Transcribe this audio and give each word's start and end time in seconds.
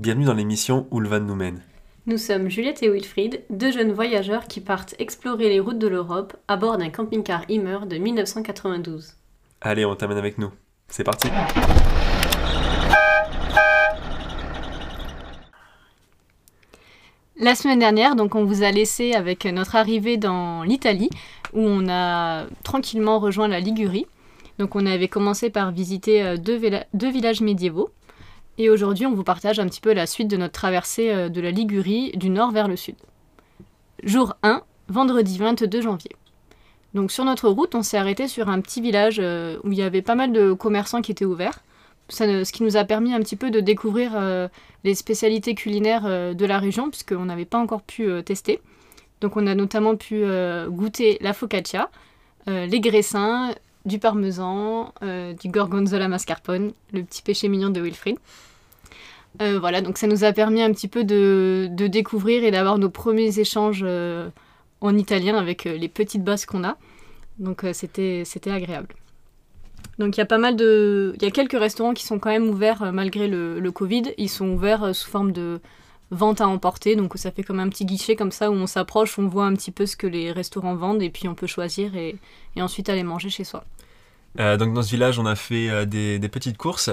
Bienvenue 0.00 0.24
dans 0.24 0.32
l'émission 0.32 0.86
Où 0.90 0.98
le 0.98 1.10
van 1.10 1.20
nous 1.20 1.34
mène. 1.34 1.60
Nous 2.06 2.16
sommes 2.16 2.48
Juliette 2.48 2.82
et 2.82 2.88
Wilfried, 2.88 3.42
deux 3.50 3.70
jeunes 3.70 3.92
voyageurs 3.92 4.46
qui 4.46 4.62
partent 4.62 4.94
explorer 4.98 5.50
les 5.50 5.60
routes 5.60 5.78
de 5.78 5.88
l'Europe 5.88 6.38
à 6.48 6.56
bord 6.56 6.78
d'un 6.78 6.88
camping-car 6.88 7.42
Immer 7.50 7.80
de 7.86 7.98
1992. 7.98 9.12
Allez, 9.60 9.84
on 9.84 9.94
t'amène 9.94 10.16
avec 10.16 10.38
nous. 10.38 10.50
C'est 10.88 11.04
parti 11.04 11.28
La 17.38 17.54
semaine 17.54 17.80
dernière, 17.80 18.16
donc, 18.16 18.34
on 18.34 18.46
vous 18.46 18.62
a 18.62 18.70
laissé 18.70 19.12
avec 19.12 19.44
notre 19.44 19.76
arrivée 19.76 20.16
dans 20.16 20.62
l'Italie, 20.62 21.10
où 21.52 21.60
on 21.60 21.90
a 21.90 22.46
tranquillement 22.62 23.18
rejoint 23.18 23.48
la 23.48 23.60
Ligurie. 23.60 24.06
Donc 24.60 24.76
on 24.76 24.84
avait 24.84 25.08
commencé 25.08 25.48
par 25.48 25.72
visiter 25.72 26.22
euh, 26.22 26.36
deux, 26.36 26.60
deux 26.92 27.10
villages 27.10 27.40
médiévaux. 27.40 27.88
Et 28.62 28.68
aujourd'hui, 28.68 29.06
on 29.06 29.14
vous 29.14 29.24
partage 29.24 29.58
un 29.58 29.66
petit 29.66 29.80
peu 29.80 29.94
la 29.94 30.04
suite 30.06 30.28
de 30.28 30.36
notre 30.36 30.52
traversée 30.52 31.10
euh, 31.10 31.30
de 31.30 31.40
la 31.40 31.50
Ligurie 31.50 32.12
du 32.12 32.28
nord 32.28 32.50
vers 32.50 32.68
le 32.68 32.76
sud. 32.76 32.94
Jour 34.02 34.34
1, 34.42 34.60
vendredi 34.88 35.38
22 35.38 35.80
janvier. 35.80 36.10
Donc 36.92 37.10
sur 37.10 37.24
notre 37.24 37.48
route, 37.48 37.74
on 37.74 37.82
s'est 37.82 37.96
arrêté 37.96 38.28
sur 38.28 38.50
un 38.50 38.60
petit 38.60 38.82
village 38.82 39.16
euh, 39.18 39.56
où 39.64 39.72
il 39.72 39.78
y 39.78 39.82
avait 39.82 40.02
pas 40.02 40.14
mal 40.14 40.30
de 40.30 40.52
commerçants 40.52 41.00
qui 41.00 41.10
étaient 41.10 41.24
ouverts. 41.24 41.60
ce 42.10 42.52
qui 42.52 42.62
nous 42.62 42.76
a 42.76 42.84
permis 42.84 43.14
un 43.14 43.20
petit 43.20 43.36
peu 43.36 43.50
de 43.50 43.60
découvrir 43.60 44.12
les 44.84 44.94
spécialités 44.94 45.54
culinaires 45.54 46.34
de 46.34 46.44
la 46.44 46.58
région, 46.58 46.90
puisqu'on 46.90 47.24
n'avait 47.24 47.46
pas 47.46 47.56
encore 47.56 47.80
pu 47.80 48.10
tester. 48.24 48.60
Donc 49.22 49.38
on 49.38 49.46
a 49.46 49.54
notamment 49.54 49.96
pu 49.96 50.24
goûter 50.68 51.16
la 51.22 51.32
focaccia, 51.32 51.88
les 52.46 52.80
graissins, 52.80 53.54
du 53.84 53.98
parmesan, 53.98 54.92
euh, 55.02 55.32
du 55.32 55.48
gorgonzola 55.48 56.08
mascarpone, 56.08 56.72
le 56.92 57.02
petit 57.02 57.22
péché 57.22 57.48
mignon 57.48 57.70
de 57.70 57.80
Wilfried. 57.80 58.18
Euh, 59.40 59.58
voilà, 59.58 59.80
donc 59.80 59.98
ça 59.98 60.06
nous 60.06 60.24
a 60.24 60.32
permis 60.32 60.62
un 60.62 60.72
petit 60.72 60.88
peu 60.88 61.04
de, 61.04 61.68
découvrir 61.70 62.44
et 62.44 62.50
d'avoir 62.50 62.78
nos 62.78 62.90
premiers 62.90 63.38
échanges 63.38 63.82
euh, 63.86 64.28
en 64.80 64.96
italien 64.96 65.36
avec 65.36 65.64
les 65.64 65.88
petites 65.88 66.24
bases 66.24 66.46
qu'on 66.46 66.64
a. 66.64 66.76
Donc 67.38 67.64
c'était 67.72 68.24
agréable. 68.46 68.94
Donc 69.98 70.16
il 70.16 70.20
y 70.20 70.22
a 70.22 70.26
pas 70.26 70.38
mal 70.38 70.56
de... 70.56 71.14
Il 71.16 71.22
y 71.22 71.26
a 71.26 71.30
quelques 71.30 71.58
restaurants 71.58 71.94
qui 71.94 72.04
sont 72.04 72.18
quand 72.18 72.30
même 72.30 72.48
ouverts 72.48 72.92
malgré 72.92 73.28
le, 73.28 73.60
le 73.60 73.72
Covid. 73.72 74.14
Ils 74.18 74.28
sont 74.28 74.48
ouverts 74.48 74.94
sous 74.94 75.08
forme 75.08 75.32
de 75.32 75.60
vente 76.10 76.40
à 76.40 76.48
emporter. 76.48 76.96
Donc 76.96 77.12
ça 77.16 77.30
fait 77.30 77.42
comme 77.42 77.60
un 77.60 77.68
petit 77.68 77.84
guichet 77.84 78.16
comme 78.16 78.32
ça 78.32 78.50
où 78.50 78.54
on 78.54 78.66
s'approche, 78.66 79.18
on 79.18 79.28
voit 79.28 79.46
un 79.46 79.54
petit 79.54 79.70
peu 79.70 79.86
ce 79.86 79.96
que 79.96 80.06
les 80.06 80.32
restaurants 80.32 80.74
vendent 80.74 81.02
et 81.02 81.10
puis 81.10 81.28
on 81.28 81.34
peut 81.34 81.46
choisir 81.46 81.96
et, 81.96 82.16
ensuite 82.58 82.88
aller 82.88 83.02
manger 83.02 83.30
chez 83.30 83.44
soi. 83.44 83.64
Euh, 84.38 84.56
donc 84.56 84.74
dans 84.74 84.82
ce 84.82 84.90
village, 84.90 85.18
on 85.18 85.26
a 85.26 85.34
fait 85.34 85.68
euh, 85.70 85.84
des, 85.84 86.28
petites 86.28 86.56
courses, 86.56 86.90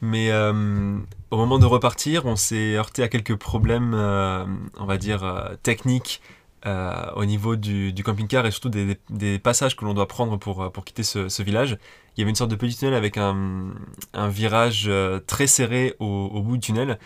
mais 0.00 0.30
euh, 0.30 0.98
au 1.30 1.36
moment 1.36 1.58
de 1.58 1.66
repartir, 1.66 2.26
on 2.26 2.36
s'est 2.36 2.76
heurté 2.76 3.02
à 3.02 3.08
quelques 3.08 3.36
problèmes, 3.36 3.94
on 3.94 4.84
va 4.84 4.98
dire, 4.98 5.56
techniques 5.62 6.20
au 6.64 7.24
niveau 7.24 7.56
du, 7.56 7.94
camping-car 8.04 8.46
et 8.46 8.50
surtout 8.50 8.70
des, 8.70 9.38
passages 9.38 9.76
que 9.76 9.84
l'on 9.84 9.94
doit 9.94 10.08
prendre 10.08 10.36
pour, 10.36 10.70
pour 10.72 10.84
quitter 10.84 11.02
ce, 11.02 11.42
village. 11.42 11.78
Il 12.16 12.20
y 12.20 12.22
avait 12.22 12.30
une 12.30 12.36
sorte 12.36 12.50
de 12.50 12.56
petit 12.56 12.76
tunnel 12.76 12.94
avec 12.94 13.16
un, 13.16 13.72
virage 14.28 14.90
très 15.26 15.46
serré 15.46 15.94
au 15.98 16.42
bout 16.42 16.56
du 16.56 16.60
tunnel. 16.60 16.98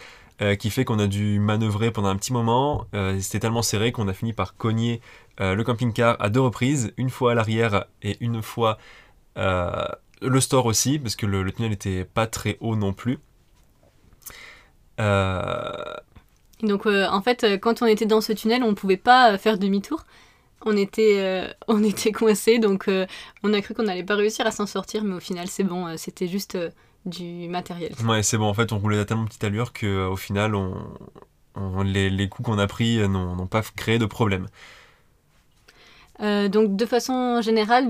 Euh, 0.43 0.57
qui 0.57 0.71
fait 0.71 0.85
qu'on 0.85 0.99
a 0.99 1.07
dû 1.07 1.39
manœuvrer 1.39 1.93
pendant 1.93 2.09
un 2.09 2.17
petit 2.17 2.33
moment. 2.33 2.87
Euh, 2.93 3.21
c'était 3.21 3.39
tellement 3.39 3.63
serré 3.63 3.93
qu'on 3.93 4.09
a 4.09 4.13
fini 4.13 4.33
par 4.33 4.57
cogner 4.57 5.01
euh, 5.41 5.55
le 5.55 5.63
camping-car 5.63 6.17
à 6.19 6.29
deux 6.29 6.41
reprises, 6.41 6.93
une 6.97 7.09
fois 7.09 7.33
à 7.33 7.35
l'arrière 7.35 7.85
et 8.03 8.17
une 8.21 8.43
fois 8.43 8.79
le 10.23 10.41
store 10.41 10.67
aussi, 10.67 10.99
parce 10.99 11.17
que 11.17 11.27
le, 11.27 11.51
tunnel 11.53 11.71
n'était 11.71 12.05
pas 12.05 12.27
très 12.27 12.57
haut 12.61 12.77
non 12.77 12.93
plus. 12.93 13.19
Donc 16.63 16.87
en 16.87 17.23
fait, 17.23 17.59
quand 17.61 17.83
on 17.83 17.87
était 17.87 18.07
dans 18.07 18.21
ce 18.21 18.33
tunnel, 18.33 18.63
on 18.63 18.71
ne 18.71 18.75
pouvait 18.75 18.97
pas 18.97 19.37
faire 19.39 19.59
demi-tour. 19.59 20.05
On 20.65 20.77
était, 20.77 21.53
on 21.69 21.83
était 21.83 22.13
coincé, 22.13 22.59
donc 22.59 22.89
on 23.43 23.53
a 23.53 23.61
cru 23.61 23.75
qu'on 23.75 23.83
n'allait 23.83 24.05
pas 24.05 24.17
réussir 24.17 24.47
à 24.47 24.51
s'en 24.51 24.67
sortir, 24.67 25.05
mais 25.05 25.15
au 25.15 25.21
final 25.21 25.49
c'est 25.49 25.65
bon, 25.65 25.97
c'était 25.97 26.29
juste 26.29 26.57
du 27.07 27.49
matériel. 27.49 27.93
Ouais, 28.05 28.23
c'est 28.23 28.39
bon. 28.39 28.47
En 28.47 28.55
fait, 28.55 28.73
on 28.73 28.79
roulait 28.79 28.99
à 28.99 29.05
tellement 29.05 29.27
petite 29.27 29.45
allure 29.45 29.73
qu'au 29.73 29.87
euh, 29.87 30.17
final, 30.17 30.55
on, 30.55 31.83
les, 31.83 32.11
les, 32.11 32.29
coups 32.29 32.49
qu'on 32.49 32.59
a 32.59 32.67
pris 32.67 32.99
euh, 32.99 33.09
n'ont 33.09 33.47
pas 33.47 33.63
créé 33.77 33.99
de 33.99 34.07
problème. 34.07 34.47
Euh, 36.23 36.49
donc 36.49 36.77
de 36.77 36.87
façon 36.87 37.41
générale, 37.41 37.89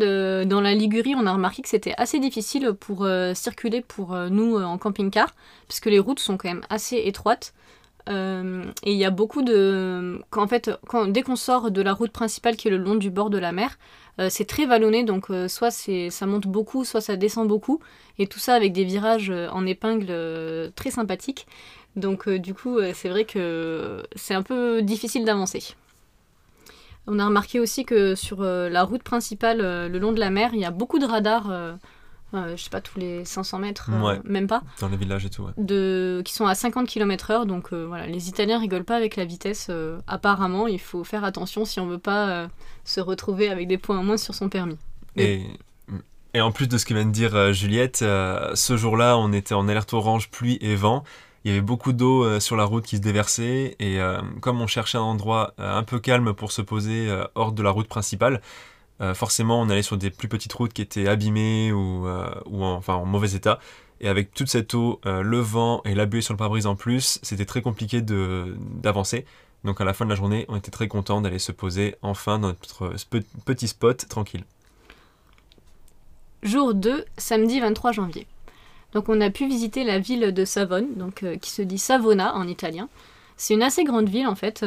dans 0.49 0.61
la 0.61 0.75
Ligurie, 0.75 1.15
on 1.17 1.27
a 1.27 1.33
remarqué 1.33 1.63
que 1.63 1.69
c'était 1.69 1.95
assez 1.99 2.19
difficile 2.21 2.73
pour 2.73 3.07
circuler 3.35 3.81
pour 3.81 4.15
nous 4.31 4.57
en 4.57 4.79
camping-car, 4.79 5.35
puisque 5.69 5.87
les 5.87 5.99
routes 5.99 6.21
sont 6.21 6.37
quand 6.37 6.49
même 6.49 6.65
assez 6.71 6.97
étroites. 7.05 7.53
et 8.09 8.13
il 8.93 8.97
y 8.97 9.05
a 9.05 9.11
beaucoup 9.11 9.43
de... 9.43 10.21
En 10.33 10.49
fait, 10.49 10.71
dès 11.09 11.23
qu'on 11.23 11.37
sort 11.37 11.71
de 11.71 11.83
la 11.83 11.93
route 11.93 12.13
principale 12.13 12.57
qui 12.57 12.69
est 12.69 12.71
le 12.71 12.79
long 12.79 12.95
du 12.95 13.11
bord 13.11 13.31
de 13.31 13.39
la 13.39 13.53
mer, 13.53 13.77
euh, 14.21 14.29
c'est 14.31 14.45
très 14.45 14.67
vallonné, 14.67 15.05
donc 15.05 15.31
euh, 15.31 15.49
soit 15.49 15.71
ça 15.71 16.27
monte 16.27 16.47
beaucoup, 16.47 16.85
soit 16.85 17.01
ça 17.01 17.17
descend 17.17 17.49
beaucoup, 17.49 17.81
et 18.19 18.27
tout 18.27 18.39
ça 18.39 18.55
avec 18.55 18.73
des 18.73 18.85
virages 18.85 19.31
euh, 19.31 19.49
en 19.51 19.67
épingle 19.67 20.73
très 20.75 20.91
sympathiques. 20.91 21.47
Donc 21.97 22.29
du 22.29 22.55
coup, 22.55 22.81
c'est 22.93 23.09
vrai 23.09 23.25
que 23.25 24.03
c'est 24.17 24.35
un 24.35 24.43
peu 24.43 24.83
difficile 24.83 25.25
d'avancer. 25.25 25.77
On 27.07 27.19
a 27.19 27.27
remarqué 27.27 27.61
aussi 27.61 27.85
que 27.85 28.15
sur 28.15 28.43
la 28.43 28.83
route 28.83 29.03
principale, 29.03 29.59
le 29.59 29.99
long 29.99 30.13
de 30.13 30.21
la 30.21 30.31
mer, 30.31 30.51
il 30.55 30.61
y 30.61 30.65
a 30.65 30.71
beaucoup 30.71 30.99
de 30.99 31.05
radars 31.05 31.51
je 32.57 32.63
sais 32.63 32.71
pas, 32.71 32.81
tous 32.81 32.99
les 32.99 33.25
500 33.25 33.59
mètres, 33.59 33.91
euh, 33.93 34.19
même 34.25 34.47
pas. 34.47 34.63
Dans 34.81 34.89
les 34.89 34.97
villages 34.97 35.25
et 35.25 35.31
tout, 35.31 35.47
de, 35.57 36.23
qui 36.25 36.33
sont 36.33 36.47
à 36.47 36.55
50 36.55 36.87
km/h. 36.87 37.47
Donc 37.47 37.73
euh, 37.73 37.85
voilà, 37.87 38.07
les 38.07 38.29
Italiens 38.29 38.59
rigolent 38.59 38.85
pas 38.85 38.97
avec 38.97 39.17
la 39.17 39.25
vitesse. 39.25 39.69
Euh, 39.71 39.99
apparemment, 40.07 40.67
il 40.67 40.81
faut 40.81 41.05
faire 41.05 41.25
attention 41.25 41.65
si 41.65 41.81
on 41.81 41.87
veut 41.87 41.99
pas 41.99 42.49
se 42.85 43.01
retrouver 43.01 43.49
avec 43.49 43.69
des 43.69 43.79
points 43.79 43.99
en 43.99 44.05
moins 44.05 44.17
sur 44.17 44.35
son 44.35 44.49
permis. 44.49 44.79
Et, 45.17 45.45
et 46.33 46.41
en 46.41 46.51
plus 46.51 46.69
de 46.69 46.77
ce 46.79 46.85
que 46.85 46.95
vient 46.95 47.07
de 47.07 47.13
dire 47.13 47.53
Juliette, 47.53 47.99
ce 47.99 48.77
jour-là, 48.77 49.17
on 49.17 49.33
était 49.33 49.55
en 49.55 49.69
alerte 49.69 49.93
orange 49.93 50.31
pluie 50.31 50.59
et 50.61 50.75
vent. 50.75 51.05
Il 51.45 51.51
y 51.51 51.51
avait 51.51 51.61
beaucoup 51.61 51.93
d'eau 51.93 52.41
sur 52.41 52.57
la 52.57 52.65
route 52.65 52.85
qui 52.85 52.97
se 52.97 53.03
déversait 53.03 53.77
et 53.79 53.99
comme 54.41 54.63
on 54.63 54.67
cherchait 54.67 54.97
un 54.97 55.03
endroit 55.03 55.53
un 55.59 55.83
peu 55.83 55.99
calme 56.01 56.33
pour 56.33 56.53
se 56.53 56.63
poser 56.63 57.15
hors 57.35 57.53
de 57.53 57.63
la 57.63 57.71
route 57.71 57.87
principale, 57.87 58.41
euh, 59.01 59.13
forcément 59.13 59.61
on 59.61 59.69
allait 59.71 59.83
sur 59.83 59.97
des 59.97 60.11
plus 60.11 60.29
petites 60.29 60.53
routes 60.53 60.73
qui 60.73 60.83
étaient 60.83 61.09
abîmées 61.09 61.73
ou, 61.73 62.07
euh, 62.07 62.33
ou 62.47 62.65
enfin 62.65 62.95
en 62.95 63.05
mauvais 63.05 63.33
état. 63.35 63.59
Et 64.01 64.09
avec 64.09 64.33
toute 64.35 64.49
cette 64.49 64.75
eau, 64.75 65.01
euh, 65.07 65.23
le 65.23 65.39
vent 65.39 65.83
et 65.85 65.95
la 65.95 66.07
buée 66.07 66.21
sur 66.21 66.35
le 66.35 66.39
pare-brise 66.39 66.67
en 66.67 66.77
plus, 66.77 67.19
c'était 67.23 67.45
très 67.45 67.63
compliqué 67.63 68.03
d'avancer. 68.03 69.25
Donc 69.65 69.81
à 69.81 69.85
la 69.85 69.95
fin 69.95 70.05
de 70.05 70.11
la 70.11 70.17
journée, 70.17 70.45
on 70.49 70.57
était 70.57 70.71
très 70.71 70.89
content 70.89 71.21
d'aller 71.21 71.39
se 71.39 71.53
poser 71.53 71.97
enfin 72.03 72.39
dans 72.39 72.49
notre 72.49 72.93
petit 73.45 73.69
spot 73.69 74.07
tranquille. 74.09 74.45
Jour 76.43 76.75
2, 76.75 77.05
samedi 77.17 77.61
23 77.61 77.93
janvier. 77.93 78.27
Donc 78.95 79.09
on 79.09 79.21
a 79.21 79.31
pu 79.31 79.47
visiter 79.47 79.85
la 79.85 79.99
ville 79.99 80.33
de 80.33 80.45
Savone, 80.45 80.95
donc, 80.95 81.25
qui 81.41 81.51
se 81.51 81.63
dit 81.63 81.79
Savona 81.79 82.35
en 82.35 82.47
italien. 82.47 82.89
C'est 83.37 83.55
une 83.55 83.63
assez 83.63 83.85
grande 83.85 84.09
ville 84.09 84.29
en 84.29 84.37
fait. 84.37 84.65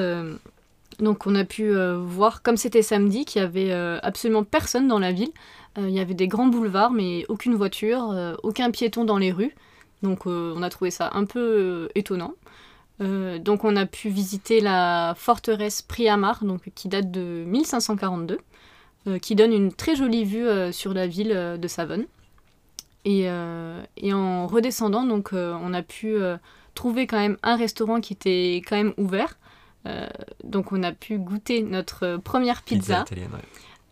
Donc 1.00 1.28
on 1.28 1.36
a 1.36 1.44
pu 1.44 1.76
euh, 1.76 1.98
voir, 1.98 2.42
comme 2.42 2.58
c'était 2.58 2.82
samedi, 2.82 3.26
qu'il 3.26 3.42
y 3.42 3.46
avait 3.46 3.72
euh, 3.72 4.00
absolument 4.02 4.44
personne 4.44 4.88
dans 4.88 5.00
la 5.00 5.12
ville. 5.12 5.32
Euh, 5.78 5.88
il 5.88 5.94
y 5.94 6.00
avait 6.00 6.16
des 6.16 6.28
grands 6.28 6.48
boulevards, 6.48 6.92
mais 6.92 7.26
aucune 7.30 7.56
voiture, 7.56 8.16
aucun 8.44 8.72
piéton 8.72 9.06
dans 9.06 9.18
les 9.18 9.32
rues. 9.32 9.56
Donc 10.04 10.26
on 10.26 10.62
a 10.62 10.70
trouvé 10.70 10.92
ça 10.92 11.10
un 11.14 11.26
peu 11.26 11.90
étonnant. 11.96 12.34
donc 13.00 13.64
on 13.64 13.76
a 13.76 13.86
pu 13.86 14.10
visiter 14.10 14.60
la 14.60 15.16
forteresse 15.18 15.82
Priamar, 15.82 16.42
qui 16.76 16.88
date 16.88 17.12
de 17.12 17.44
1542, 17.48 18.40
qui 19.22 19.36
donne 19.36 19.54
une 19.54 19.74
très 19.74 19.96
jolie 19.96 20.24
vue 20.24 20.48
sur 20.72 20.94
la 20.94 21.08
ville 21.08 21.58
de 21.60 21.68
Savone. 21.68 22.06
Et, 23.06 23.28
et, 23.98 24.14
en 24.14 24.48
redescendant, 24.48 25.04
donc 25.04 25.30
on 25.34 25.74
a 25.74 25.82
pu 25.82 26.18
trouver 26.78 27.08
quand 27.08 27.20
même 27.20 27.38
un 27.44 27.56
restaurant 27.56 28.00
qui 28.00 28.14
était 28.14 28.62
quand 28.68 28.78
même 28.78 28.94
ouvert. 28.98 29.38
Euh, 29.86 30.08
donc 30.44 30.72
on 30.72 30.84
a 30.84 30.92
pu 30.92 31.18
goûter 31.18 31.62
notre 31.62 32.18
première 32.18 32.62
pizza. 32.62 33.04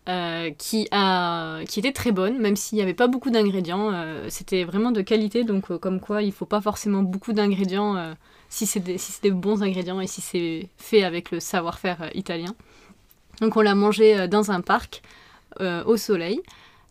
Euh, 0.08 0.52
qui, 0.56 0.86
a, 0.92 1.64
qui 1.64 1.80
était 1.80 1.90
très 1.90 2.12
bonne, 2.12 2.38
même 2.38 2.54
s'il 2.54 2.76
n'y 2.76 2.82
avait 2.82 2.94
pas 2.94 3.08
beaucoup 3.08 3.30
d'ingrédients. 3.30 3.90
Euh, 3.92 4.26
c'était 4.28 4.62
vraiment 4.62 4.92
de 4.92 5.02
qualité, 5.02 5.42
donc 5.42 5.76
comme 5.78 5.98
quoi 5.98 6.22
il 6.22 6.28
ne 6.28 6.32
faut 6.32 6.46
pas 6.46 6.60
forcément 6.60 7.02
beaucoup 7.02 7.32
d'ingrédients 7.32 8.14
si 8.48 8.66
c'est 8.66 8.78
des, 8.78 8.98
si 8.98 9.20
des 9.20 9.32
bons 9.32 9.64
ingrédients 9.64 10.00
et 10.00 10.06
si 10.06 10.20
c'est 10.20 10.68
fait 10.76 11.02
avec 11.02 11.32
le 11.32 11.40
savoir-faire 11.40 12.10
italien. 12.14 12.54
Donc 13.40 13.56
on 13.56 13.62
l'a 13.62 13.74
mangé 13.74 14.28
dans 14.28 14.52
un 14.52 14.60
parc 14.60 15.02
au 15.60 15.96
soleil. 15.96 16.40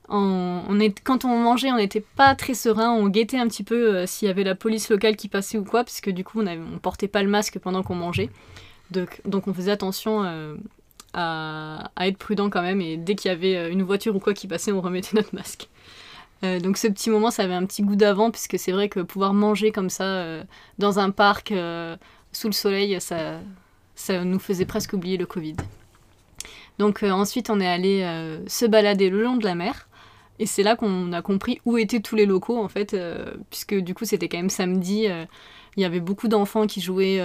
On, 0.08 0.80
est, 0.80 1.00
quand 1.04 1.26
on 1.26 1.38
mangeait, 1.38 1.72
on 1.72 1.78
n'était 1.78 2.04
pas 2.16 2.36
très 2.36 2.54
serein, 2.54 2.92
on 2.92 3.08
guettait 3.08 3.40
un 3.40 3.48
petit 3.48 3.64
peu 3.64 4.06
s'il 4.06 4.28
y 4.28 4.32
avait 4.32 4.44
la 4.44 4.54
police 4.54 4.90
locale 4.90 5.16
qui 5.16 5.28
passait 5.28 5.58
ou 5.58 5.64
quoi, 5.64 5.84
puisque 5.84 6.10
du 6.12 6.24
coup 6.24 6.42
on 6.42 6.44
ne 6.44 6.78
portait 6.78 7.08
pas 7.08 7.24
le 7.24 7.30
masque 7.30 7.58
pendant 7.60 7.82
qu'on 7.82 7.96
mangeait. 7.96 8.30
Donc, 8.92 9.48
on 9.48 9.54
faisait 9.54 9.72
attention 9.72 10.24
euh, 10.24 10.56
à, 11.14 11.90
être 12.02 12.18
prudent 12.18 12.52
quand 12.52 12.62
même 12.62 12.82
et 12.82 12.98
dès 12.98 13.16
qu'il 13.16 13.30
y 13.30 13.34
avait 13.34 13.58
euh, 13.58 13.72
une 13.72 13.82
voiture 13.82 14.16
ou 14.16 14.20
quoi 14.20 14.36
qui 14.36 14.48
passait, 14.48 14.72
on 14.72 14.82
remettait 14.82 15.16
notre 15.16 15.34
masque. 15.34 15.68
Euh, 16.44 16.60
donc 16.60 16.78
ce 16.78 16.88
petit 16.88 17.10
moment, 17.10 17.32
ça 17.32 17.44
avait 17.44 17.54
un 17.54 17.66
petit 17.66 17.82
goût 17.82 17.96
d'avant, 17.96 18.32
puisque 18.32 18.60
c'est 18.60 18.72
vrai 18.72 18.90
que 18.90 19.00
pouvoir 19.00 19.34
manger 19.34 19.72
comme 19.72 19.90
ça 19.90 20.04
euh, 20.04 20.44
dans 20.78 21.00
un 21.00 21.12
parc 21.12 21.52
euh, 21.52 21.96
sous 22.32 22.48
le 22.48 22.54
soleil, 22.54 23.00
ça, 23.00 23.40
ça 23.96 24.24
nous 24.24 24.40
faisait 24.40 24.66
presque 24.66 24.94
oublier 24.94 25.18
le 25.18 25.26
Covid. 25.26 25.56
Donc 26.78 27.04
ensuite, 27.04 27.50
on 27.50 27.62
est 27.62 27.68
allé 27.68 28.06
se 28.48 28.66
balader 28.66 29.10
le 29.10 29.24
long 29.24 29.38
de 29.38 29.46
la 29.46 29.56
mer. 29.56 29.88
Et 30.40 30.46
c'est 30.46 30.64
là 30.64 30.76
qu'on 30.76 31.14
a 31.14 31.22
compris 31.22 31.62
où 31.66 31.78
étaient 31.78 32.02
tous 32.02 32.16
les 32.16 32.26
locaux, 32.26 32.58
en 32.62 32.68
fait, 32.68 32.96
puisque 33.50 33.76
du 33.76 33.94
coup, 33.94 34.06
c'était 34.06 34.28
quand 34.28 34.38
même 34.38 34.50
samedi. 34.50 35.08
il 35.78 35.82
y 35.82 35.86
avait 35.86 36.02
beaucoup 36.02 36.28
d'enfants 36.28 36.68
qui 36.68 36.82
jouaient 36.82 37.24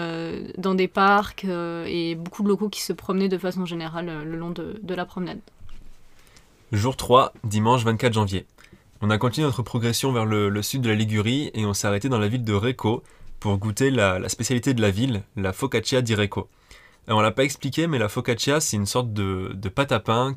dans 0.59 0.75
des 0.75 0.87
parcs 0.89 1.45
et 1.45 2.15
beaucoup 2.15 2.43
de 2.43 2.49
locaux 2.49 2.69
qui 2.69 2.83
se 2.83 2.93
promenaient 2.93 3.29
de 3.29 3.39
façon 3.39 3.67
générale 3.67 4.23
le 4.25 4.37
long 4.37 4.51
de, 4.51 4.95
la 4.95 5.05
promenade. 5.05 5.41
Jour 6.73 6.97
3, 6.97 7.33
dimanche 7.43 7.85
24 7.85 8.13
janvier. 8.13 8.47
On 9.03 9.09
a 9.09 9.17
continué 9.17 9.47
notre 9.47 9.63
progression 9.63 10.13
vers 10.13 10.27
le, 10.27 10.63
sud 10.63 10.83
de 10.83 10.91
la 10.91 10.95
Ligurie 10.95 11.51
et 11.55 11.65
on 11.65 11.73
s'est 11.73 11.87
arrêté 11.87 12.09
dans 12.09 12.19
la 12.19 12.29
ville 12.29 12.45
de 12.45 12.53
Recco 12.53 13.03
pour 13.41 13.57
goûter 13.57 13.91
la, 13.91 14.29
spécialité 14.29 14.75
de 14.75 14.83
la 14.83 14.91
ville, 14.91 15.23
la 15.37 15.55
focaccia 15.55 16.03
di 16.03 16.15
Recco. 16.15 16.49
On 17.11 17.17
on 17.17 17.21
l'a 17.21 17.33
pas 17.33 17.43
expliqué, 17.43 17.89
mais 17.89 17.99
la 17.99 18.09
focaccia, 18.09 18.61
c'est 18.61 18.77
une 18.77 18.87
sorte 18.87 19.13
de, 19.13 19.69
pâte 19.69 19.91
à 19.91 19.99
pain 19.99 20.35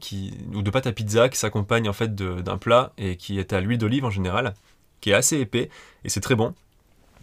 ou 0.53 0.63
de 0.63 0.71
pâte 0.71 0.87
à 0.87 0.91
pizza 0.91 1.29
qui 1.29 1.37
s'accompagne 1.37 1.87
en 1.87 1.93
fait 1.93 2.15
d'un 2.15 2.57
plat 2.57 2.93
et 2.97 3.15
qui 3.15 3.37
est 3.39 3.53
à 3.53 3.61
l'huile 3.61 3.77
d'olive 3.77 4.05
en 4.05 4.09
général, 4.09 4.55
qui 4.99 5.11
est 5.11 5.13
assez 5.13 5.39
épais 5.39 5.69
et 6.03 6.09
c'est 6.09 6.19
très 6.19 6.33
bon. 6.35 6.55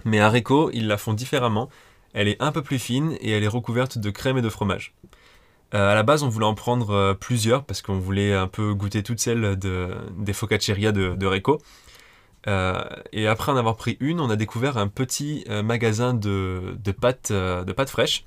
Mais 0.05 0.21
à 0.21 0.31
Recco, 0.31 0.71
ils 0.73 0.87
la 0.87 0.97
font 0.97 1.15
différemment. 1.15 1.69
Elle 2.15 2.29
est 2.29 2.41
un 2.41 2.53
peu 2.53 2.63
plus 2.63 2.79
fine 2.79 3.17
et 3.21 3.33
elle 3.33 3.43
est 3.43 3.49
recouverte 3.49 3.99
de 3.99 4.11
crème 4.11 4.39
et 4.39 4.43
de 4.43 4.49
fromage. 4.49 4.95
Euh, 5.75 5.91
à 5.91 5.95
la 5.95 6.05
base, 6.05 6.23
on 6.23 6.29
voulait 6.29 6.47
en 6.47 6.55
prendre 6.55 6.91
euh, 6.91 7.15
plusieurs 7.15 7.65
parce 7.65 7.83
qu'on 7.83 7.99
voulait 7.99 8.35
un 8.35 8.49
peu 8.49 8.73
goûter 8.75 9.03
toutes 9.03 9.21
celles 9.21 9.57
des 9.57 10.33
focacceria 10.33 10.93
de, 10.93 11.17
de 11.17 11.27
Reco. 11.27 11.61
Euh, 12.47 12.81
et 13.13 13.27
après 13.27 13.53
en 13.53 13.57
avoir 13.57 13.77
pris 13.77 13.97
une, 14.01 14.21
on 14.21 14.31
a 14.31 14.37
découvert 14.37 14.79
un 14.79 14.89
petit 14.89 15.45
magasin 15.65 16.15
de, 16.15 16.77
de 16.83 16.93
pâtes 16.93 17.91
fraîches. 17.91 18.25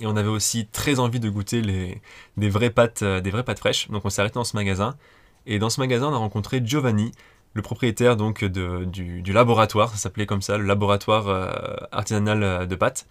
Et 0.00 0.06
on 0.06 0.16
avait 0.16 0.28
aussi 0.28 0.66
très 0.66 0.98
envie 0.98 1.20
de 1.20 1.28
goûter 1.28 1.60
les, 1.60 2.00
des, 2.36 2.48
vraies 2.48 2.70
pâtes, 2.70 3.04
des 3.04 3.30
vraies 3.30 3.44
pâtes 3.44 3.58
fraîches. 3.58 3.90
Donc 3.90 4.04
on 4.04 4.10
s'est 4.10 4.20
arrêté 4.20 4.34
dans 4.34 4.44
ce 4.44 4.56
magasin. 4.56 4.96
Et 5.46 5.58
dans 5.58 5.70
ce 5.70 5.80
magasin, 5.80 6.08
on 6.08 6.14
a 6.14 6.18
rencontré 6.18 6.62
Giovanni, 6.64 7.12
le 7.54 7.62
propriétaire 7.62 8.16
donc 8.16 8.44
du, 8.44 9.22
du, 9.22 9.32
laboratoire, 9.32 9.90
ça 9.90 9.96
s'appelait 9.96 10.24
comme 10.24 10.40
ça, 10.40 10.56
le 10.56 10.64
laboratoire 10.64 11.88
artisanal 11.92 12.66
de 12.66 12.74
pâtes 12.76 13.06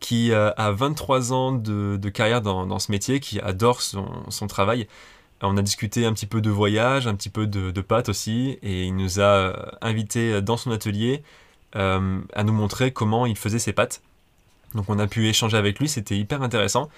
qui 0.00 0.32
euh, 0.32 0.50
a 0.56 0.72
23 0.72 1.32
ans 1.32 1.52
de, 1.52 2.08
carrière 2.08 2.42
dans, 2.42 2.78
ce 2.78 2.90
métier, 2.92 3.20
qui 3.20 3.40
adore 3.40 3.82
son, 3.82 4.46
travail. 4.48 4.86
On 5.42 5.56
a 5.56 5.62
discuté 5.62 6.06
un 6.06 6.12
petit 6.12 6.26
peu 6.26 6.40
de 6.40 6.50
voyage, 6.50 7.06
un 7.06 7.14
petit 7.14 7.28
peu 7.28 7.46
de, 7.46 7.80
pâtes 7.80 8.08
aussi, 8.08 8.58
et 8.62 8.84
il 8.84 8.96
nous 8.96 9.20
a 9.20 9.22
euh, 9.22 9.52
invités 9.80 10.40
dans 10.42 10.56
son 10.56 10.70
atelier 10.70 11.22
euh, 11.76 12.20
à 12.32 12.44
nous 12.44 12.52
montrer 12.52 12.92
comment 12.92 13.26
il 13.26 13.36
faisait 13.36 13.58
ses 13.58 13.72
pâtes. 13.72 14.02
Donc 14.74 14.86
on 14.88 14.98
a 14.98 15.06
pu 15.06 15.28
échanger 15.28 15.56
avec 15.56 15.78
lui, 15.78 15.88
c'était 15.88 16.16
hyper 16.16 16.42
intéressant. 16.42 16.88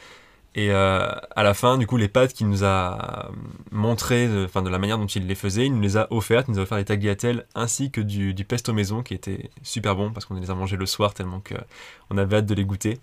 Et 0.54 0.72
euh, 0.72 1.08
à 1.36 1.42
la 1.42 1.54
fin, 1.54 1.78
du 1.78 1.86
coup, 1.86 1.96
les 1.96 2.08
pâtes 2.08 2.32
qu'il 2.32 2.48
nous 2.48 2.64
a 2.64 3.30
montrées, 3.70 4.28
enfin 4.44 4.62
de, 4.62 4.68
la 4.68 4.78
manière 4.78 4.98
dont 4.98 5.06
il 5.06 5.26
les 5.26 5.34
faisait, 5.34 5.66
il 5.66 5.74
nous 5.74 5.80
les 5.80 5.96
a 5.96 6.08
offertes. 6.10 6.46
Il 6.48 6.54
nous 6.54 6.58
a 6.58 6.62
offert 6.62 6.78
des 6.78 6.84
tagliatelles 6.84 7.46
ainsi 7.54 7.90
que 7.90 8.00
du, 8.00 8.34
pesto 8.44 8.72
maison 8.72 9.02
qui 9.02 9.14
était 9.14 9.50
super 9.62 9.94
bon 9.94 10.12
parce 10.12 10.26
qu'on 10.26 10.34
les 10.34 10.50
a 10.50 10.54
mangés 10.54 10.76
le 10.76 10.86
soir 10.86 11.14
tellement 11.14 11.40
qu'on 11.40 12.18
avait 12.18 12.38
hâte 12.38 12.46
de 12.46 12.54
les 12.54 12.64
goûter. 12.64 12.98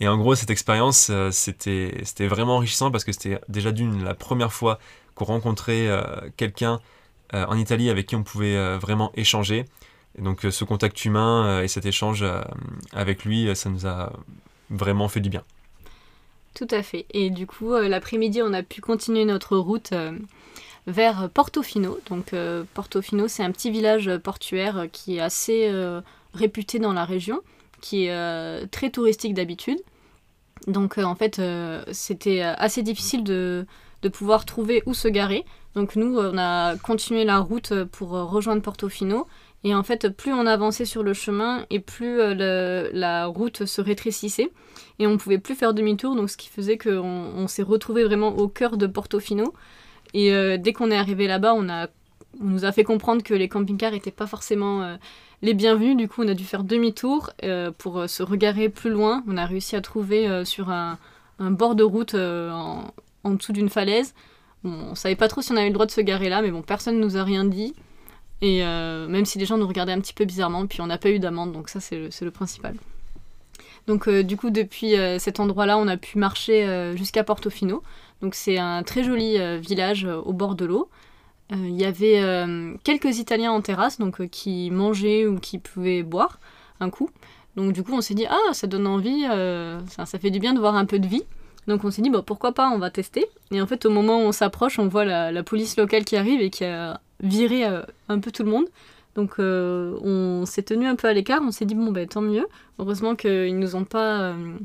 Et 0.00 0.08
en 0.08 0.16
gros, 0.16 0.34
cette 0.34 0.50
expérience, 0.50 1.08
euh, 1.10 1.30
c'était 1.30 2.26
vraiment 2.26 2.56
enrichissant 2.56 2.90
parce 2.90 3.04
que 3.04 3.12
c'était 3.12 3.38
déjà 3.48 3.72
d'une 3.72 4.02
la 4.02 4.14
première 4.14 4.52
fois 4.52 4.78
qu'on 5.14 5.26
rencontrait 5.26 5.86
euh, 5.88 6.02
quelqu'un 6.36 6.80
en 7.32 7.56
Italie 7.56 7.90
avec 7.90 8.06
qui 8.06 8.16
on 8.16 8.24
pouvait 8.24 8.76
vraiment 8.78 9.12
échanger. 9.14 9.64
Et 10.18 10.22
donc 10.22 10.40
ce 10.42 10.64
contact 10.64 11.04
humain 11.04 11.62
et 11.62 11.68
cet 11.68 11.86
échange 11.86 12.24
avec 12.92 13.24
lui, 13.24 13.54
ça 13.54 13.70
nous 13.70 13.86
a 13.86 14.12
vraiment 14.70 15.08
fait 15.08 15.20
du 15.20 15.30
bien. 15.30 15.44
Tout 16.54 16.68
à 16.70 16.82
fait. 16.82 17.06
Et 17.12 17.30
du 17.30 17.46
coup, 17.46 17.72
euh, 17.72 17.88
l'après-midi, 17.88 18.42
on 18.42 18.52
a 18.52 18.62
pu 18.62 18.80
continuer 18.80 19.24
notre 19.24 19.56
route 19.56 19.92
euh, 19.92 20.12
vers 20.86 21.30
Portofino. 21.30 21.98
Donc, 22.08 22.32
euh, 22.32 22.64
Portofino, 22.74 23.28
c'est 23.28 23.44
un 23.44 23.52
petit 23.52 23.70
village 23.70 24.10
portuaire 24.18 24.86
qui 24.92 25.16
est 25.16 25.20
assez 25.20 25.72
réputé 26.34 26.78
dans 26.78 26.92
la 26.92 27.04
région, 27.04 27.40
qui 27.80 28.06
est 28.06 28.70
très 28.70 28.90
touristique 28.90 29.34
d'habitude. 29.34 29.78
Donc, 30.66 30.98
en 30.98 31.14
fait, 31.14 31.40
c'était 31.92 32.42
assez 32.42 32.82
difficile 32.82 33.24
de, 33.24 33.66
de, 34.02 34.08
pouvoir 34.08 34.44
trouver 34.44 34.82
où 34.86 34.94
se 34.94 35.08
garer. 35.08 35.44
Donc, 35.74 35.96
nous, 35.96 36.18
on 36.18 36.36
a 36.36 36.76
continué 36.76 37.24
la 37.24 37.38
route 37.38 37.84
pour 37.84 38.10
rejoindre 38.10 38.62
Portofino. 38.62 39.26
Et 39.62 39.74
en 39.74 39.82
fait, 39.82 40.08
plus 40.08 40.32
on 40.32 40.46
avançait 40.46 40.86
sur 40.86 41.02
le 41.02 41.12
chemin 41.12 41.66
et 41.68 41.80
plus 41.80 42.18
la 42.34 43.26
route 43.26 43.66
se 43.66 43.80
rétrécissait 43.80 44.50
et 45.00 45.06
on 45.06 45.16
pouvait 45.16 45.38
plus 45.38 45.54
faire 45.54 45.72
demi-tour, 45.72 46.14
donc 46.14 46.28
ce 46.28 46.36
qui 46.36 46.48
faisait 46.48 46.76
qu'on 46.76 47.00
on, 47.00 47.48
s'est 47.48 47.62
retrouvé 47.62 48.04
vraiment 48.04 48.36
au 48.36 48.48
cœur 48.48 48.76
de 48.76 48.86
Portofino. 48.86 49.54
Et 50.12 50.32
euh, 50.34 50.58
dès 50.58 50.74
qu'on 50.74 50.90
est 50.90 50.96
arrivé 50.96 51.26
là-bas, 51.26 51.54
on, 51.54 51.68
on 51.68 52.44
nous 52.44 52.66
a 52.66 52.72
fait 52.72 52.84
comprendre 52.84 53.22
que 53.22 53.32
les 53.32 53.48
camping-cars 53.48 53.92
n'étaient 53.92 54.10
pas 54.10 54.26
forcément 54.26 54.82
euh, 54.82 54.96
les 55.40 55.54
bienvenus. 55.54 55.96
Du 55.96 56.06
coup, 56.06 56.22
on 56.22 56.28
a 56.28 56.34
dû 56.34 56.44
faire 56.44 56.64
demi-tour 56.64 57.30
euh, 57.44 57.70
pour 57.70 58.08
se 58.08 58.22
regarer 58.22 58.68
plus 58.68 58.90
loin. 58.90 59.24
On 59.26 59.38
a 59.38 59.46
réussi 59.46 59.74
à 59.74 59.80
trouver 59.80 60.44
sur 60.44 60.68
un, 60.68 60.98
bord 61.38 61.74
de 61.74 61.82
route 61.82 62.14
en, 62.14 62.92
dessous 63.24 63.54
d'une 63.54 63.70
falaise. 63.70 64.14
on 64.64 64.94
savait 64.94 65.16
pas 65.16 65.28
trop 65.28 65.40
si 65.40 65.50
on 65.52 65.56
avait 65.56 65.68
le 65.68 65.74
droit 65.74 65.86
de 65.86 65.92
se 65.92 66.02
garer 66.02 66.28
là, 66.28 66.42
mais 66.42 66.50
bon, 66.50 66.60
personne 66.60 66.96
ne 66.96 67.04
nous 67.04 67.16
a 67.16 67.24
rien 67.24 67.46
dit. 67.46 67.74
Et 68.42 68.62
même 68.62 69.24
si 69.26 69.38
les 69.38 69.44
gens 69.44 69.58
nous 69.58 69.66
regardaient 69.66 69.92
un 69.92 70.00
petit 70.00 70.14
peu 70.14 70.24
bizarrement, 70.24 70.66
puis 70.66 70.80
on 70.80 70.86
n'a 70.86 70.98
pas 70.98 71.10
eu 71.10 71.18
d'amende, 71.18 71.52
donc 71.52 71.68
ça 71.68 71.80
c'est 71.80 71.96
le, 71.98 72.30
principal. 72.30 72.74
Donc 73.86 74.08
euh, 74.08 74.22
du 74.22 74.36
coup, 74.36 74.50
depuis 74.50 74.96
euh, 74.96 75.18
cet 75.18 75.40
endroit-là, 75.40 75.78
on 75.78 75.88
a 75.88 75.96
pu 75.96 76.18
marcher 76.18 76.64
euh, 76.64 76.96
jusqu'à 76.96 77.24
Portofino. 77.24 77.82
Donc 78.22 78.34
c'est 78.34 78.58
un 78.58 78.82
très 78.82 79.02
joli 79.02 79.38
village 79.60 80.04
au 80.04 80.32
bord 80.34 80.54
de 80.54 80.66
l'eau. 80.66 80.90
Il 81.52 81.80
y 81.80 81.84
avait 81.86 82.22
quelques 82.84 83.18
Italiens 83.18 83.50
en 83.50 83.62
terrasse, 83.62 83.98
donc 83.98 84.28
qui 84.28 84.70
mangeaient 84.70 85.26
ou 85.26 85.40
qui 85.40 85.58
pouvaient 85.58 86.02
boire 86.02 86.38
un 86.80 86.90
coup. 86.90 87.08
Donc 87.56 87.72
du 87.72 87.82
coup, 87.82 87.94
on 87.94 88.02
s'est 88.02 88.12
dit 88.14 88.26
ah 88.28 88.52
ça 88.52 88.66
donne 88.66 88.86
envie, 88.86 89.24
ça, 89.88 90.18
fait 90.18 90.30
du 90.30 90.38
bien 90.38 90.52
de 90.52 90.60
voir 90.60 90.76
un 90.76 90.84
peu 90.84 90.98
de 90.98 91.06
vie. 91.06 91.24
Donc 91.66 91.82
on 91.84 91.90
s'est 91.90 92.02
dit 92.02 92.10
bah, 92.10 92.22
pourquoi 92.24 92.52
pas, 92.52 92.68
on 92.70 92.78
va 92.78 92.90
tester. 92.90 93.26
Et 93.52 93.62
en 93.62 93.66
fait, 93.66 93.86
au 93.86 93.90
moment 93.90 94.18
où 94.18 94.26
on 94.26 94.32
s'approche, 94.32 94.78
on 94.78 94.86
voit 94.86 95.06
la, 95.06 95.32
la, 95.32 95.42
police 95.42 95.78
locale 95.78 96.04
qui 96.04 96.16
arrive 96.16 96.42
et 96.42 96.50
qui 96.50 96.64
a 96.64 97.00
viré 97.20 97.64
un 98.08 98.18
peu 98.18 98.30
tout 98.30 98.42
le 98.42 98.50
monde. 98.50 98.66
Donc 99.14 99.34
euh, 99.38 99.98
on 100.02 100.46
s'est 100.46 100.62
tenu 100.62 100.86
un 100.86 100.96
peu 100.96 101.08
à 101.08 101.12
l'écart, 101.12 101.40
on 101.42 101.50
s'est 101.50 101.64
dit 101.64 101.74
bon 101.74 101.90
ben 101.90 102.06
tant 102.06 102.20
mieux. 102.20 102.46
Heureusement 102.78 103.16
qu'ils 103.16 103.58
nous 103.58 103.76
ont 103.76 103.84
pas, 103.84 104.20
euh, 104.20 104.56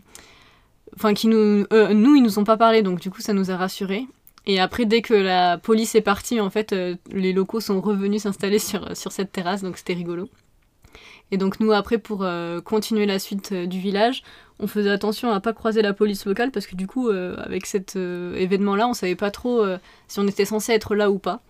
enfin 0.96 1.14
qu'ils 1.14 1.32
nous, 1.32 1.66
euh, 1.74 1.94
nous 1.94 2.16
ils 2.16 2.24
nous 2.24 2.40
ont 2.40 2.44
pas 2.44 2.58
parlé, 2.58 2.84
donc 2.84 3.00
du 3.00 3.10
coup 3.10 3.22
ça 3.22 3.34
nous 3.34 3.50
a 3.50 3.58
rassurés. 3.58 4.06
Et 4.46 4.60
après 4.60 4.86
dès 4.86 5.02
que 5.02 5.16
la 5.16 5.58
police 5.58 5.96
est 5.96 6.02
partie, 6.02 6.40
en 6.40 6.52
fait 6.52 6.76
les 7.12 7.34
locaux 7.34 7.60
sont 7.60 7.82
revenus 7.82 8.24
s'installer 8.24 8.60
sur 8.60 8.96
sur 8.96 9.12
cette 9.12 9.32
terrasse, 9.32 9.64
donc 9.64 9.78
c'était 9.78 9.94
rigolo. 9.94 10.30
Et 11.32 11.38
donc 11.38 11.60
nous 11.60 11.72
après 11.72 11.98
pour 11.98 12.24
continuer 12.64 13.08
la 13.08 13.18
suite 13.18 13.52
du 13.52 13.80
village, 13.80 14.22
on 14.60 14.68
faisait 14.68 14.92
attention 14.92 15.32
à 15.32 15.40
pas 15.40 15.54
croiser 15.54 15.82
la 15.82 15.94
police 15.94 16.24
locale 16.28 16.52
parce 16.52 16.68
que 16.68 16.76
du 16.76 16.86
coup 16.86 17.10
avec 17.10 17.66
cet 17.66 17.96
événement 17.96 18.76
là, 18.76 18.88
on 18.88 18.94
savait 18.94 19.16
pas 19.16 19.32
trop 19.32 19.66
si 20.08 20.20
on 20.20 20.28
était 20.28 20.46
censé 20.46 20.74
être 20.74 20.94
là 20.94 21.10
ou 21.10 21.18
pas. 21.18 21.42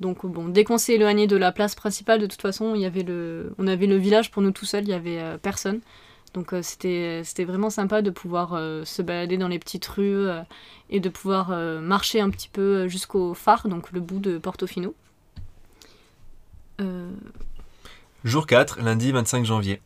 Donc 0.00 0.24
bon, 0.24 0.48
dès 0.48 0.64
qu'on 0.64 0.78
s'est 0.78 0.94
éloigné 0.94 1.26
de 1.26 1.36
la 1.36 1.52
place 1.52 1.74
principale, 1.74 2.20
de 2.20 2.26
toute 2.26 2.40
façon, 2.40 2.74
il 2.74 2.80
y 2.80 2.86
avait 2.86 3.02
le, 3.02 3.52
on 3.58 3.66
avait 3.66 3.86
le 3.86 3.96
village 3.96 4.30
pour 4.30 4.40
nous 4.40 4.50
tout 4.50 4.64
seuls, 4.64 4.84
il 4.84 4.90
y 4.90 4.94
avait 4.94 5.20
euh, 5.20 5.36
personne. 5.36 5.80
Donc 6.32 6.54
euh, 6.54 6.62
c'était, 6.62 7.20
c'était 7.22 7.44
vraiment 7.44 7.70
sympa 7.70 8.00
de 8.00 8.10
pouvoir 8.10 8.54
euh, 8.54 8.84
se 8.84 9.02
balader 9.02 9.36
dans 9.36 9.48
les 9.48 9.58
petites 9.58 9.84
rues 9.86 10.26
et 10.88 11.00
de 11.00 11.08
pouvoir 11.10 11.50
marcher 11.80 12.20
un 12.20 12.30
petit 12.30 12.48
peu 12.48 12.88
jusqu'au 12.88 13.34
phare, 13.34 13.68
donc 13.68 13.92
le 13.92 14.00
bout 14.00 14.18
de 14.18 14.38
Portofino. 14.38 14.94
Jour 18.24 18.46
4, 18.46 18.80
lundi 18.80 19.12
25 19.12 19.44
janvier. 19.44 19.82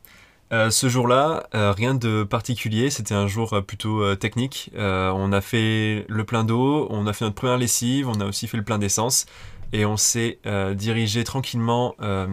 ce 0.52 0.88
jour-là, 0.88 1.48
rien 1.52 1.94
de 1.94 2.22
particulier, 2.22 2.88
c'était 2.90 3.14
un 3.14 3.26
jour 3.26 3.60
plutôt 3.66 4.14
technique. 4.14 4.70
on 4.76 5.32
a 5.32 5.40
fait 5.40 6.06
le 6.08 6.24
plein 6.24 6.44
d'eau, 6.44 6.86
on 6.90 7.08
a 7.08 7.12
fait 7.12 7.24
notre 7.24 7.34
première 7.34 7.58
lessive, 7.58 8.08
on 8.08 8.20
a 8.20 8.26
aussi 8.26 8.46
fait 8.46 8.56
le 8.56 8.62
plein 8.62 8.78
d'essence 8.78 9.26
et 9.74 9.84
on 9.84 9.96
s'est 9.96 10.38
euh, 10.46 10.72
dirigé 10.72 11.24
tranquillement 11.24 11.96
euh, 12.00 12.28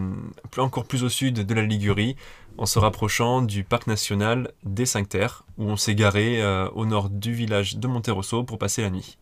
encore 0.58 0.84
plus 0.84 1.02
au 1.02 1.08
sud 1.08 1.44
de 1.44 1.54
la 1.54 1.62
Ligurie 1.62 2.14
en 2.56 2.66
se 2.66 2.78
rapprochant 2.78 3.42
du 3.42 3.64
parc 3.64 3.88
national 3.88 4.52
des 4.62 4.86
Cinq 4.86 5.08
Terres 5.08 5.44
où 5.58 5.64
on 5.64 5.76
s'est 5.76 5.96
garé 5.96 6.40
euh, 6.40 6.68
au 6.70 6.86
nord 6.86 7.10
du 7.10 7.34
village 7.34 7.78
de 7.78 7.88
Monterosso 7.88 8.44
pour 8.44 8.58
passer 8.58 8.82
la 8.82 8.90
nuit. 8.90 9.18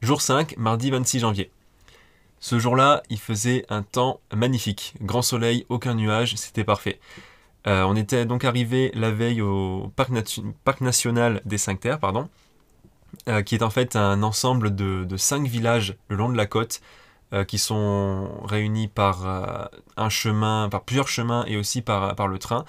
Jour 0.00 0.22
5, 0.22 0.56
mardi 0.56 0.92
26 0.92 1.18
janvier. 1.18 1.50
Ce 2.38 2.60
jour-là, 2.60 3.02
il 3.10 3.18
faisait 3.18 3.66
un 3.68 3.82
temps 3.82 4.20
magnifique. 4.32 4.94
Grand 5.02 5.22
soleil, 5.22 5.66
aucun 5.68 5.94
nuage, 5.94 6.36
c'était 6.36 6.62
parfait. 6.62 7.00
on 7.66 7.96
était 7.96 8.24
donc 8.24 8.44
arrivé 8.44 8.92
la 8.94 9.10
veille 9.10 9.40
au 9.40 9.92
parc, 9.96 10.80
national 10.80 11.42
des 11.44 11.58
Cinq 11.58 11.80
Terres, 11.80 11.98
pardon, 11.98 12.28
euh, 13.28 13.42
qui 13.42 13.54
est 13.54 13.62
en 13.62 13.70
fait 13.70 13.96
un 13.96 14.22
ensemble 14.22 14.74
de, 14.74 15.06
cinq 15.16 15.46
villages 15.46 15.96
le 16.08 16.16
long 16.16 16.28
de 16.28 16.36
la 16.36 16.46
côte, 16.46 16.80
qui 17.46 17.58
sont 17.58 18.40
réunis 18.44 18.88
par 18.88 19.70
un 19.98 20.08
chemin, 20.08 20.70
par 20.70 20.84
plusieurs 20.84 21.08
chemins 21.08 21.44
et 21.46 21.58
aussi 21.58 21.82
par, 21.82 22.16
par 22.16 22.26
le 22.26 22.38
train. 22.38 22.64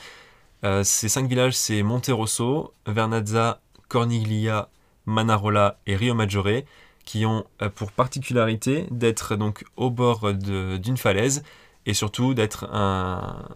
ces 0.84 1.08
cinq 1.08 1.30
villages, 1.30 1.56
c'est 1.56 1.82
Monterosso, 1.82 2.74
Vernazza, 2.86 3.62
Corniglia, 3.88 4.68
Manarola 5.06 5.80
et 5.88 5.96
Rio 5.96 6.14
Maggiore, 6.14 6.64
qui 7.06 7.26
ont 7.26 7.46
pour 7.76 7.94
particularité 7.94 8.86
d'être 8.92 9.38
donc 9.38 9.64
au 9.78 9.90
bord 9.92 10.34
d'une 10.34 10.98
falaise 10.98 11.42
et 11.86 11.94
surtout 11.94 12.34
d'être 12.34 12.66
un 12.74 13.48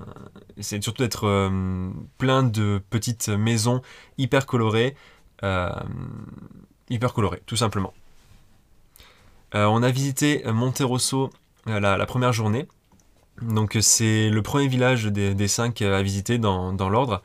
c'est 0.60 0.82
surtout 0.84 1.04
d'être 1.04 1.28
euh, 1.28 1.90
plein 2.18 2.44
de 2.44 2.82
petites 2.90 3.30
maisons 3.30 3.82
hyper 4.18 4.46
colorées 4.46 4.96
euh, 5.44 5.70
hyper 6.90 7.14
colorées 7.14 7.42
tout 7.46 7.56
simplement. 7.56 7.94
Euh, 9.56 9.66
on 9.66 9.84
a 9.84 9.92
visité 9.92 10.44
Monterosso 10.46 11.30
la, 11.66 11.80
la, 11.98 12.06
première 12.06 12.34
journée. 12.34 12.68
Donc 13.42 13.78
c'est 13.82 14.30
le 14.30 14.42
premier 14.42 14.68
village 14.68 15.06
des, 15.06 15.48
cinq 15.48 15.82
à 15.82 16.02
visiter 16.02 16.38
dans, 16.38 16.74
dans 16.74 16.90
l'ordre. 16.90 17.22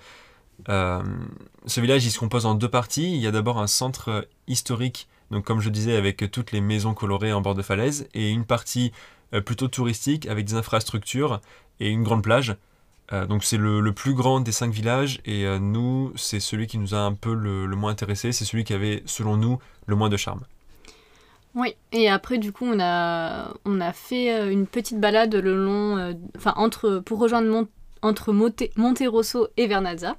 Ce 0.67 1.81
village 1.81 2.05
il 2.05 2.11
se 2.11 2.19
compose 2.19 2.47
en 2.47 2.55
deux 2.55 2.69
parties. 2.69 3.15
Il 3.15 3.21
y 3.21 3.27
a 3.27 3.31
d'abord 3.31 3.59
un 3.59 3.67
centre 3.67 4.29
historique 4.47 5.09
comme 5.45 5.61
je 5.61 5.71
disais 5.71 5.97
avec 5.97 6.31
toutes 6.31 6.53
les 6.53 6.61
maisons 6.61 6.95
colorées 6.95 7.33
en 7.33 7.41
bord 7.41 7.55
de 7.55 7.63
falaise 7.63 8.09
et 8.15 8.31
une 8.31 8.45
partie 8.45 8.93
euh, 9.35 9.41
plutôt 9.41 9.69
touristique 9.69 10.27
avec 10.27 10.47
des 10.47 10.55
infrastructures 10.55 11.41
et 11.81 11.91
une 11.91 12.03
grande 12.03 12.23
plage. 12.23 12.57
Euh, 13.13 13.27
donc 13.27 13.45
c'est 13.45 13.57
le, 13.57 13.93
plus 13.93 14.13
grand 14.13 14.41
des 14.41 14.53
cinq 14.53 14.73
villages 14.73 15.21
et 15.25 15.47
euh, 15.47 15.59
nous, 15.59 16.13
c'est 16.17 16.41
celui 16.41 16.67
qui 16.67 16.79
nous 16.79 16.95
a 16.95 16.99
un 16.99 17.15
peu 17.15 17.33
le, 17.35 17.67
moins 17.69 17.91
intéressé, 17.91 18.33
c'est 18.33 18.45
celui 18.45 18.65
qui 18.65 18.75
avait, 18.75 19.03
selon 19.07 19.37
nous, 19.37 19.59
le 19.87 19.97
moins 19.97 20.09
de 20.09 20.17
charme. 20.17 20.41
Oui, 21.55 21.75
et 21.93 22.09
après 22.09 22.39
du 22.39 22.53
coup 22.53 22.67
on 22.67 22.79
a, 22.79 23.55
on 23.65 23.81
a 23.81 23.93
fait 23.93 24.53
une 24.53 24.67
petite 24.67 25.01
balade 25.01 25.35
le 25.35 25.57
long, 25.57 26.15
entre, 26.45 26.99
pour 27.05 27.19
rejoindre 27.19 27.67
entre 28.03 28.33
Monterosso 28.77 29.49
et 29.57 29.67
Vernazza. 29.67 30.17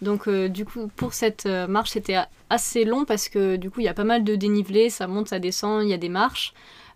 Donc 0.00 0.28
du 0.28 0.64
coup 0.64 0.90
pour 0.96 1.12
cette 1.12 1.46
marche 1.46 1.90
c'était 1.90 2.16
assez 2.48 2.84
long 2.84 3.04
parce 3.04 3.28
que 3.28 3.56
du 3.56 3.70
coup 3.70 3.80
il 3.80 3.84
y 3.84 3.88
a 3.88 3.94
pas 3.94 4.02
mal 4.02 4.24
de 4.24 4.34
dénivelé, 4.34 4.88
ça 4.90 5.06
monte, 5.06 5.28
ça 5.28 5.38
descend, 5.38 5.84
il 5.84 5.90
y 5.90 5.94
a 5.94 5.98
des 5.98 6.08
marches. 6.08 6.54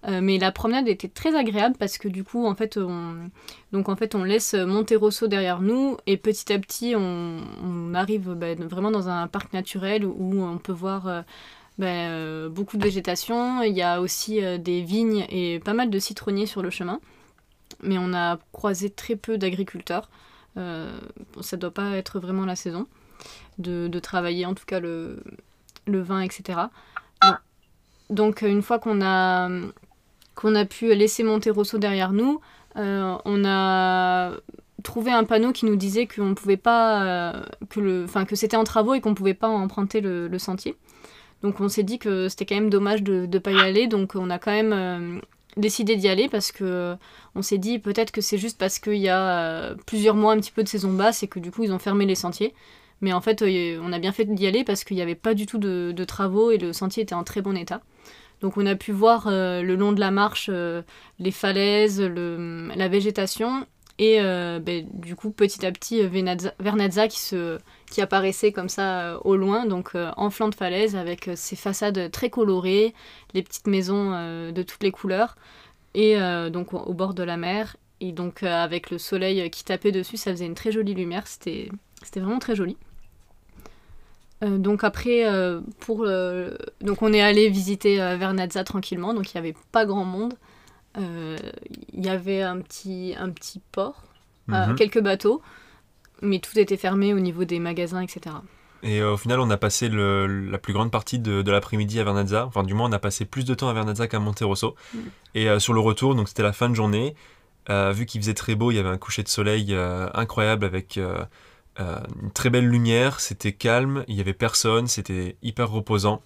Euh, 0.09 0.21
mais 0.23 0.39
la 0.39 0.53
promenade 0.53 0.87
était 0.87 1.09
très 1.09 1.35
agréable 1.35 1.77
parce 1.79 1.99
que 1.99 2.09
du 2.09 2.23
coup, 2.23 2.47
en 2.47 2.55
fait, 2.55 2.77
on, 2.77 3.31
donc, 3.73 3.89
en 3.89 3.97
fait, 3.97 4.15
on 4.15 4.23
laisse 4.23 4.55
Monterosso 4.55 5.27
derrière 5.27 5.61
nous 5.61 5.97
et 6.07 6.17
petit 6.17 6.53
à 6.53 6.59
petit, 6.59 6.95
on, 6.97 7.93
arrive 7.95 8.35
bah, 8.35 8.55
vraiment 8.55 8.91
dans 8.91 9.09
un 9.09 9.27
parc 9.27 9.53
naturel 9.53 10.05
où 10.05 10.43
on 10.43 10.59
peut 10.59 10.73
voir 10.73 11.09
euh, 11.09 11.23
bah, 11.79 11.87
euh, 11.87 12.49
beaucoup 12.49 12.77
de 12.77 12.83
végétation. 12.83 13.63
Il 13.63 13.75
y 13.75 13.83
a 13.83 14.01
aussi 14.01 14.41
des 14.59 14.83
vignes 14.83 15.27
et 15.29 15.61
pas 15.61 15.73
mal 15.75 15.91
de 15.91 15.99
citronniers 15.99 16.47
sur 16.47 16.63
le 16.63 16.71
chemin. 16.71 17.01
Mais 17.83 17.99
on 17.99 18.15
a 18.15 18.39
croisé 18.53 18.91
très 18.91 19.17
peu 19.17 19.39
d'agriculteurs. 19.39 20.09
ça 20.57 21.57
doit 21.57 21.73
pas 21.73 21.97
être 21.97 22.21
vraiment 22.21 22.45
la 22.45 22.57
saison 22.57 22.87
de, 23.59 23.89
de 23.89 23.99
travailler, 23.99 24.47
en 24.47 24.55
tout 24.55 24.67
cas 24.67 24.79
le, 24.79 25.23
le 25.87 26.01
vin, 26.01 26.21
etc. 26.21 26.61
Donc 28.09 28.43
une 28.43 28.63
fois 28.63 28.79
qu'on 28.79 29.03
a 29.03 29.49
qu'on 30.37 30.55
a 30.55 30.65
pu 30.65 30.95
laisser 30.95 31.25
monter 31.25 31.51
Rosso 31.51 31.79
derrière 31.79 32.13
nous, 32.13 32.41
euh, 32.77 33.17
on 33.25 33.45
a 33.45 34.33
trouvé 34.85 35.11
un 35.11 35.25
panneau 35.25 35.53
qui 35.53 35.67
nous 35.67 35.75
disait 35.77 36.07
euh, 36.19 36.35
que, 37.69 38.25
que 38.25 38.37
c'était 38.37 38.57
en 38.57 38.65
travaux 38.65 38.95
et 38.95 39.01
qu'on 39.01 39.15
pouvait 39.15 39.35
pas 39.35 39.49
emprunter 39.49 40.01
le, 40.01 40.39
sentier. 40.39 40.77
Donc 41.43 41.61
on 41.61 41.69
s'est 41.69 41.83
dit 41.83 41.99
que 41.99 42.29
c'était 42.29 42.47
quand 42.47 42.55
même 42.55 42.71
dommage 42.71 43.03
de 43.03 43.27
ne 43.27 43.39
pas 43.39 43.51
y 43.51 43.59
aller, 43.59 43.89
donc 43.89 44.13
on 44.15 44.31
a 44.31 44.39
quand 44.39 44.53
même 44.53 44.73
euh, 44.73 45.19
décidé 45.57 45.97
d'y 45.97 46.09
aller 46.09 46.29
parce 46.29 46.53
que 46.53 46.95
on 47.35 47.43
s'est 47.43 47.59
dit 47.59 47.79
peut-être 47.79 48.13
que 48.13 48.21
c'est 48.21 48.39
juste 48.39 48.59
parce 48.59 48.79
qu'il 48.79 48.99
y 48.99 49.09
a 49.09 49.75
plusieurs 49.87 50.15
mois 50.15 50.33
un 50.33 50.37
petit 50.39 50.53
peu 50.53 50.63
de 50.63 50.69
saison 50.69 50.93
basse 50.93 51.23
et 51.23 51.29
que 51.29 51.41
du 51.41 51.51
coup 51.51 51.65
ils 51.65 51.73
ont 51.73 51.79
fermé 51.79 52.07
les 52.07 52.15
sentiers. 52.15 52.55
Mais 53.03 53.13
en 53.13 53.21
fait, 53.21 53.43
on 53.43 53.93
a 53.93 53.99
bien 53.99 54.13
fait 54.13 54.25
d'y 54.25 54.47
aller 54.47 54.65
parce 54.65 54.83
qu'il 54.83 54.97
n'y 54.97 55.03
avait 55.03 55.15
pas 55.15 55.35
du 55.35 55.47
tout 55.47 55.59
de, 55.59 56.05
travaux 56.05 56.51
et 56.51 56.59
le 56.59 56.73
sentier 56.73 57.03
était 57.03 57.15
en 57.15 57.25
très 57.25 57.43
bon 57.43 57.57
état. 57.57 57.83
Donc 58.41 58.57
on 58.57 58.67
a 58.67 58.75
pu 58.75 58.93
voir 58.93 59.27
euh, 59.27 59.63
le 59.63 59.77
long 59.77 59.93
de 59.93 60.01
la 60.01 60.11
marche 60.11 60.51
euh, 60.53 60.83
les 61.19 61.31
falaises, 61.31 62.01
la 62.01 62.89
végétation 62.89 63.67
et 63.99 64.21
euh, 64.21 64.59
ben, 64.59 64.87
du 64.93 65.17
coup 65.17 65.31
petit 65.31 65.65
à 65.65 65.73
petit 65.73 66.03
Vernazza 66.61 67.09
qui, 67.09 68.01
apparaissait 68.01 68.53
comme 68.53 68.69
ça 68.69 69.19
au 69.25 69.37
loin, 69.37 69.65
donc 69.65 69.93
en 69.95 70.29
flanc 70.29 70.49
de 70.49 70.55
falaise 70.55 70.97
avec 70.97 71.31
ses 71.35 71.57
façades 71.57 72.11
très 72.11 72.29
colorées, 72.29 72.95
les 73.33 73.43
petites 73.43 73.67
maisons 73.67 74.11
de 74.53 74.63
toutes 74.63 74.83
les 74.83 74.91
couleurs 74.91 75.37
et 75.95 76.17
donc 76.51 76.75
au 76.75 76.93
bord 76.93 77.15
de 77.15 77.23
la 77.23 77.39
mer. 77.39 77.77
Et 78.03 78.13
donc 78.13 78.43
avec 78.43 78.91
le 78.91 78.99
soleil 78.99 79.49
qui 79.49 79.65
tapait 79.65 79.93
dessus, 79.93 80.19
ça 80.19 80.31
faisait 80.33 80.45
une 80.45 80.55
très 80.55 80.73
jolie 80.73 80.93
lumière, 80.93 81.27
c'était 81.27 81.71
vraiment 82.17 82.39
très 82.39 82.55
joli. 82.55 82.77
Euh, 84.47 84.59
donc 84.59 84.85
après, 84.85 85.27
euh, 85.27 85.61
pour 85.81 86.07
donc 86.81 87.03
on 87.03 87.13
est 87.13 87.21
allé 87.21 87.49
visiter 87.49 88.01
euh, 88.01 88.17
Vernazza 88.17 88.65
tranquillement, 88.65 89.15
donc 89.15 89.33
il 89.33 89.37
n'y 89.37 89.49
avait 89.49 89.57
pas 89.73 89.85
grand 89.85 90.05
monde. 90.05 90.35
Il 90.99 92.03
y 92.05 92.09
avait 92.09 92.41
un 92.41 92.59
petit, 92.63 93.15
un 93.19 93.29
petit 93.29 93.61
port, 93.71 94.03
mhm. 94.49 94.77
quelques 94.77 95.03
bateaux, 95.03 95.43
mais 96.23 96.39
tout 96.39 96.59
était 96.59 96.79
fermé 96.79 97.13
au 97.13 97.21
niveau 97.21 97.45
des 97.45 97.59
magasins, 97.59 98.01
etc. 98.01 98.37
Et 98.83 99.03
au 99.03 99.19
final, 99.19 99.41
on 99.41 99.51
a 99.51 99.59
passé 99.59 99.91
la 99.91 100.57
plus 100.57 100.73
grande 100.73 100.91
partie 100.91 101.19
de, 101.19 101.51
l'après-midi 101.51 102.01
à 102.01 102.05
Vernazza. 102.05 102.47
Enfin, 102.47 102.63
du 102.63 102.73
moins, 102.73 102.89
on 102.89 102.93
a 102.93 102.99
passé 102.99 103.27
plus 103.27 103.45
de 103.45 103.53
temps 103.53 103.69
à 103.69 103.75
Vernazza 103.75 104.09
qu'à 104.09 104.21
Monterosso. 104.21 104.75
Mm. 104.95 104.99
Et 105.35 105.59
sur 105.59 105.75
le 105.75 105.81
retour, 105.81 106.15
donc 106.15 106.29
c'était 106.29 106.43
la 106.43 106.55
fin 106.55 106.71
de 106.71 106.75
journée. 106.75 107.15
vu 107.69 108.07
qu'il 108.07 108.23
faisait 108.23 108.33
très 108.33 108.55
beau, 108.55 108.71
il 108.71 108.77
y 108.77 108.79
avait 108.79 108.89
un 108.89 108.97
coucher 108.97 109.23
de 109.23 109.29
soleil 109.29 109.77
incroyable 110.15 110.65
avec 110.65 110.99
euh, 111.81 112.01
une 112.23 112.31
très 112.31 112.51
belle 112.51 112.69
lumière, 112.69 113.21
c'était 113.21 113.53
calme, 113.53 114.05
il 114.09 114.15
n'y 114.15 114.21
avait 114.21 114.33
personne, 114.33 114.87
c'était 114.87 115.37
hyper 115.43 115.71
reposant. 115.71 116.23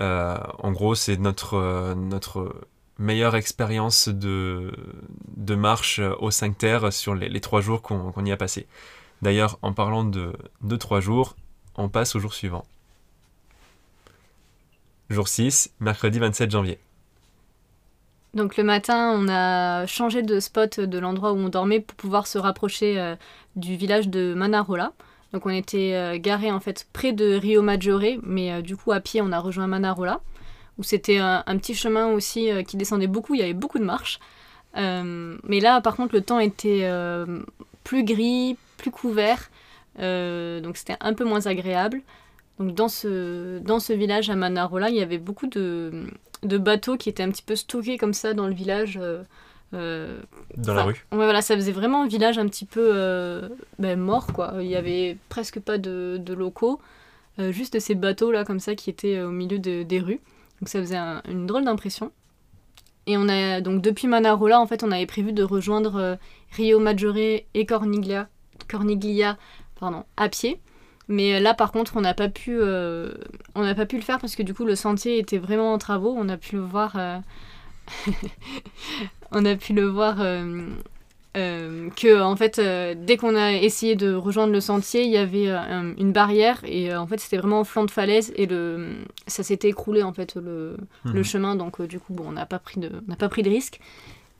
Euh, 0.00 0.38
en 0.58 0.72
gros, 0.72 0.94
c'est 0.94 1.16
notre, 1.16 1.54
euh, 1.54 1.94
notre 1.94 2.54
meilleure 2.98 3.34
expérience 3.36 4.08
de, 4.08 4.72
de 5.36 5.54
marche 5.54 6.00
aux 6.20 6.30
5 6.30 6.56
terres 6.56 6.92
sur 6.92 7.14
les, 7.14 7.40
trois 7.40 7.60
jours 7.60 7.82
qu'on 7.82 8.24
y 8.24 8.32
a 8.32 8.36
passé. 8.36 8.66
D'ailleurs, 9.22 9.58
en 9.62 9.72
parlant 9.72 10.04
de, 10.04 10.32
de 10.62 10.76
3 10.76 11.00
jours, 11.00 11.36
on 11.76 11.88
passe 11.88 12.14
au 12.14 12.20
jour 12.20 12.34
suivant. 12.34 12.64
Jour 15.10 15.26
6, 15.26 15.72
mercredi 15.80 16.18
27 16.18 16.50
janvier. 16.50 16.78
Donc 18.34 18.56
le 18.56 18.64
matin, 18.64 19.12
on 19.14 19.28
a 19.28 19.86
changé 19.86 20.22
de 20.22 20.38
spot 20.38 20.80
de 20.80 20.98
l'endroit 20.98 21.32
où 21.32 21.36
on 21.36 21.48
dormait 21.48 21.80
pour 21.80 21.96
pouvoir 21.96 22.26
se 22.26 22.38
rapprocher 22.38 22.98
euh, 22.98 23.16
du 23.56 23.76
village 23.76 24.08
de 24.08 24.34
Manarola. 24.34 24.92
Donc 25.32 25.46
on 25.46 25.50
était 25.50 25.94
euh, 25.94 26.18
garé 26.18 26.50
en 26.50 26.60
fait 26.60 26.86
près 26.92 27.12
de 27.12 27.34
Rio 27.34 27.62
Maggiore, 27.62 28.18
mais 28.22 28.52
euh, 28.52 28.62
du 28.62 28.76
coup 28.76 28.92
à 28.92 29.00
pied 29.00 29.22
on 29.22 29.32
a 29.32 29.38
rejoint 29.38 29.66
Manarola, 29.66 30.20
où 30.78 30.82
c'était 30.82 31.18
un, 31.18 31.42
petit 31.58 31.74
chemin 31.74 32.08
aussi 32.08 32.50
qui 32.66 32.76
descendait 32.76 33.08
beaucoup, 33.08 33.34
il 33.34 33.40
y 33.40 33.42
avait 33.42 33.52
beaucoup 33.52 33.78
de 33.78 33.84
marches. 33.84 34.20
mais 34.76 35.60
là 35.60 35.80
par 35.80 35.96
contre 35.96 36.14
le 36.14 36.20
temps 36.20 36.38
était 36.38 36.88
plus 37.82 38.04
gris, 38.04 38.56
plus 38.76 38.92
couvert, 38.92 39.50
donc 39.98 40.76
c'était 40.76 40.96
un 41.00 41.14
peu 41.14 41.24
moins 41.24 41.46
agréable. 41.46 42.00
Donc 42.58 42.74
dans 42.74 42.88
ce, 42.88 43.58
dans 43.60 43.78
ce 43.78 43.92
village 43.92 44.30
à 44.30 44.36
Manarola, 44.36 44.90
il 44.90 44.96
y 44.96 45.02
avait 45.02 45.18
beaucoup 45.18 45.46
de, 45.46 46.06
de 46.42 46.58
bateaux 46.58 46.96
qui 46.96 47.08
étaient 47.08 47.22
un 47.22 47.30
petit 47.30 47.42
peu 47.42 47.56
stockés 47.56 47.98
comme 47.98 48.12
ça 48.12 48.34
dans 48.34 48.46
le 48.46 48.54
village. 48.54 48.98
Euh, 49.00 49.22
euh, 49.74 50.20
dans 50.56 50.74
la 50.74 50.84
rue 50.84 51.06
Ouais, 51.12 51.18
voilà, 51.18 51.42
ça 51.42 51.54
faisait 51.54 51.72
vraiment 51.72 52.02
un 52.02 52.08
village 52.08 52.38
un 52.38 52.48
petit 52.48 52.64
peu 52.64 52.90
euh, 52.94 53.48
ben, 53.78 53.98
mort, 53.98 54.32
quoi. 54.32 54.54
Il 54.60 54.66
y 54.66 54.76
avait 54.76 55.18
presque 55.28 55.60
pas 55.60 55.78
de, 55.78 56.20
locaux, 56.32 56.80
juste 57.38 57.78
ces 57.78 57.94
bateaux-là, 57.94 58.44
comme 58.44 58.60
ça, 58.60 58.74
qui 58.74 58.90
étaient 58.90 59.20
au 59.20 59.30
milieu 59.30 59.58
des 59.58 60.00
rues. 60.00 60.20
Donc 60.60 60.68
ça 60.68 60.80
faisait 60.80 60.98
une 61.28 61.46
drôle 61.46 61.64
d'impression. 61.64 62.10
Et 63.06 63.16
on 63.16 63.28
a, 63.28 63.60
donc 63.60 63.80
depuis 63.80 64.06
Manarola, 64.08 64.60
en 64.60 64.66
fait, 64.66 64.82
on 64.82 64.90
avait 64.90 65.06
prévu 65.06 65.32
de 65.32 65.42
rejoindre 65.42 66.18
Rio 66.52 66.78
Maggiore 66.78 67.16
et 67.16 67.66
Corniglia, 67.66 68.28
Corniglia 68.68 69.38
pardon, 69.78 70.04
à 70.16 70.28
pied. 70.28 70.60
Mais 71.08 71.34
euh, 71.34 71.40
là, 71.40 71.54
par 71.54 71.72
contre, 71.72 71.96
on 71.96 72.02
n'a 72.02 72.14
pas 72.14 72.28
pu, 72.28 72.56
euh, 72.60 73.12
on 73.54 73.62
n'a 73.62 73.74
pas 73.74 73.86
pu 73.86 73.96
le 73.96 74.02
faire 74.02 74.18
parce 74.18 74.36
que 74.36 74.42
du 74.42 74.54
coup, 74.54 74.64
le 74.64 74.76
sentier 74.76 75.18
était 75.18 75.38
vraiment 75.38 75.72
en 75.72 75.78
travaux. 75.78 76.14
On 76.16 76.28
a 76.28 76.36
pu 76.36 76.56
le 76.56 76.62
voir, 76.62 76.96
euh, 76.96 77.18
on 79.32 79.44
a 79.44 79.56
pu 79.56 79.72
le 79.72 79.86
voir 79.86 80.18
que 81.34 82.20
en 82.20 82.34
fait, 82.34 82.60
dès 82.60 83.16
qu'on 83.16 83.36
a 83.36 83.52
essayé 83.52 83.94
de 83.94 84.12
rejoindre 84.12 84.52
le 84.52 84.60
sentier, 84.60 85.04
il 85.04 85.10
y 85.10 85.16
avait 85.16 85.48
une 85.96 86.12
barrière 86.12 86.60
et 86.64 86.94
en 86.94 87.06
fait, 87.06 87.20
c'était 87.20 87.36
vraiment 87.36 87.60
en 87.60 87.64
flanc 87.64 87.84
de 87.84 87.92
falaise 87.92 88.32
et 88.34 88.46
le, 88.46 88.96
ça 89.28 89.44
s'était 89.44 89.68
écroulé 89.68 90.02
en 90.02 90.12
fait 90.12 90.34
le, 90.34 90.76
le 91.04 91.12
mhm. 91.12 91.22
chemin. 91.22 91.54
Donc 91.54 91.80
du 91.80 92.00
coup, 92.00 92.12
bon, 92.12 92.24
on 92.26 92.32
n'a 92.32 92.44
pas 92.44 92.58
pris 92.58 92.80
de, 92.80 92.90
on 93.06 93.08
n'a 93.10 93.16
pas 93.16 93.28
pris 93.28 93.42
de 93.42 93.50
risque. 93.50 93.78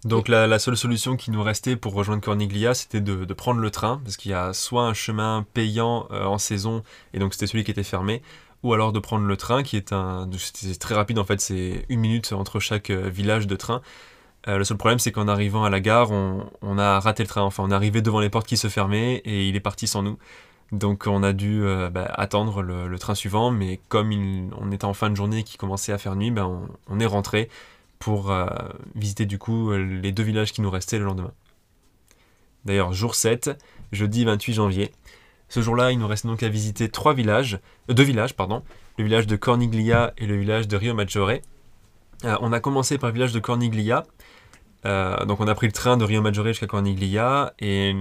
Donc 0.05 0.29
la, 0.29 0.59
seule 0.59 0.77
solution 0.77 1.17
qui 1.17 1.31
nous 1.31 1.43
restait 1.43 1.75
pour 1.75 1.93
rejoindre 1.93 2.23
Corniglia, 2.23 2.75
c'était 2.75 3.01
de, 3.01 3.35
prendre 3.35 3.61
le 3.61 3.71
train, 3.71 4.01
parce 4.05 4.17
qu'il 4.17 4.31
y 4.31 4.35
a 4.35 4.53
soit 4.53 4.85
un 4.85 4.95
chemin 4.95 5.45
payant 5.55 6.07
euh, 6.13 6.25
en 6.25 6.39
saison, 6.39 6.83
et 7.15 7.19
donc 7.19 7.35
c'était 7.35 7.49
celui 7.49 7.65
qui 7.65 7.73
était 7.73 7.83
fermé, 7.83 8.23
ou 8.63 8.73
alors 8.73 8.93
de 8.93 9.01
prendre 9.01 9.25
le 9.25 9.37
train, 9.37 9.63
qui 9.63 9.77
est 9.77 9.93
un... 9.93 10.29
C'est 10.39 10.79
très 10.79 10.95
rapide 10.95 11.19
en 11.19 11.25
fait, 11.25 11.41
c'est 11.41 11.85
une 11.89 12.01
minute 12.01 12.33
entre 12.33 12.61
chaque 12.61 12.91
euh, 12.91 13.09
village 13.09 13.49
de 13.49 13.57
train. 13.57 13.83
le 14.47 14.63
seul 14.65 14.77
problème, 14.77 15.01
c'est 15.01 15.11
qu'en 15.11 15.27
arrivant 15.27 15.65
à 15.65 15.71
la 15.71 15.81
gare, 15.81 16.11
on, 16.13 16.79
a 16.79 17.01
raté 17.01 17.25
le 17.25 17.29
train. 17.29 17.43
Enfin, 17.43 17.65
on 17.65 17.71
est 17.71 17.75
arrivé 17.75 18.01
devant 18.01 18.21
les 18.21 18.31
portes 18.31 18.47
qui 18.47 18.57
se 18.57 18.69
fermaient 18.69 19.17
et 19.25 19.49
il 19.49 19.57
est 19.57 19.61
parti 19.61 19.87
sans 19.87 20.03
nous. 20.03 20.17
Donc 20.71 21.07
on 21.07 21.23
a 21.23 21.33
dû 21.33 21.65
bah, 21.93 22.05
attendre 22.15 22.63
le, 22.63 22.99
train 22.99 23.15
suivant, 23.15 23.51
mais 23.51 23.81
comme 23.89 24.11
on 24.59 24.71
était 24.71 24.85
en 24.85 24.95
fin 24.95 25.11
de 25.11 25.17
journée 25.17 25.39
et 25.41 25.43
qu'il 25.43 25.59
commençait 25.59 25.93
à 25.93 25.99
faire 25.99 26.15
nuit, 26.17 26.31
bah, 26.31 26.49
on, 26.89 27.01
est 27.01 27.07
rentré 27.07 27.49
pour 27.99 28.35
visiter 28.95 29.27
du 29.27 29.39
coup 29.39 29.73
les 29.73 30.13
deux 30.13 30.23
villages 30.23 30.53
qui 30.53 30.61
nous 30.61 30.71
restaient 30.71 30.99
le 30.99 31.05
lendemain. 31.05 31.33
D'ailleurs, 32.65 32.93
jour 32.93 33.15
7, 33.15 33.51
jeudi 33.93 34.25
28 34.25 34.53
janvier. 34.55 34.93
Ce 35.49 35.63
jour-là, 35.63 35.93
il 35.93 35.99
nous 35.99 36.07
reste 36.07 36.27
donc 36.27 36.43
à 36.43 36.49
visiter 36.49 36.89
trois 36.91 37.15
villages, 37.15 37.59
euh, 37.91 37.95
deux 37.95 38.03
villages, 38.03 38.35
pardon, 38.35 38.63
le 38.99 39.05
village 39.05 39.27
de 39.27 39.37
Corniglia 39.37 40.13
et 40.19 40.27
le 40.27 40.37
village 40.37 40.69
de 40.69 40.77
Rio 40.77 40.95
Maggiore. 40.95 41.31
Euh, 42.25 42.37
on 42.41 42.53
a 42.53 42.61
commencé 42.61 42.99
par 42.99 43.09
le 43.09 43.15
village 43.15 43.33
de 43.33 43.41
Corniglia. 43.41 44.05
Euh, 44.85 45.25
donc 45.25 45.41
on 45.41 45.49
a 45.49 45.55
pris 45.55 45.67
le 45.67 45.73
train 45.73 45.97
de 45.97 46.05
Rio 46.05 46.21
Maggiore 46.21 46.49
jusqu'à 46.49 46.67
Corniglia 46.67 47.55
et 47.59 47.95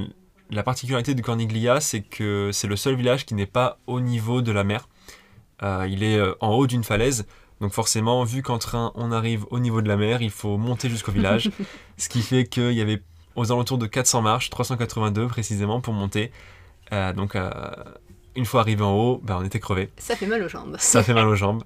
la 0.50 0.63
particularité 0.63 1.13
de 1.16 1.22
Corniglia, 1.22 1.80
c'est 1.80 2.01
que 2.01 2.51
c'est 2.51 2.68
le 2.68 2.75
seul 2.75 2.96
village 2.96 3.25
qui 3.25 3.34
n'est 3.34 3.46
pas 3.46 3.80
au 3.88 4.00
niveau 4.00 4.42
de 4.42 4.51
la 4.51 4.63
mer. 4.63 4.88
il 5.62 6.04
est 6.04 6.22
en 6.39 6.54
haut 6.54 6.68
d'une 6.68 6.84
falaise, 6.84 7.25
donc 7.62 7.74
forcément, 7.74 8.24
vu 8.24 8.44
qu'en 8.44 8.60
train 8.60 8.92
on 8.96 9.12
arrive 9.12 9.46
au 9.50 9.60
niveau 9.60 9.82
de 9.82 9.88
la 9.88 9.98
mer, 9.98 10.22
il 10.22 10.32
faut 10.32 10.58
monter 10.58 10.90
jusqu'au 10.90 11.12
village, 11.12 11.50
ce 11.98 12.10
qui 12.10 12.22
fait 12.22 12.46
qu'il 12.46 12.74
y 12.74 12.82
avait 12.82 13.02
aux 13.36 13.52
alentours 13.52 13.78
de 13.78 13.86
400 13.86 14.22
marches, 14.22 14.50
382 14.50 15.28
précisément 15.28 15.80
pour 15.80 15.94
monter. 15.94 16.32
Euh, 16.92 17.14
donc 17.14 17.36
euh, 17.36 17.52
une 18.36 18.46
fois 18.46 18.62
arrivé 18.62 18.84
en 18.84 18.94
haut, 18.94 19.22
ben, 19.24 19.38
on 19.40 19.46
était 19.46 19.60
crevé. 19.60 19.90
Ça 19.98 20.16
fait 20.16 20.28
mal 20.28 20.44
aux 20.44 20.50
jambes. 20.50 20.76
Ça 20.80 21.04
fait 21.04 21.14
mal 21.14 21.28
aux 21.28 21.36
jambes. 21.36 21.64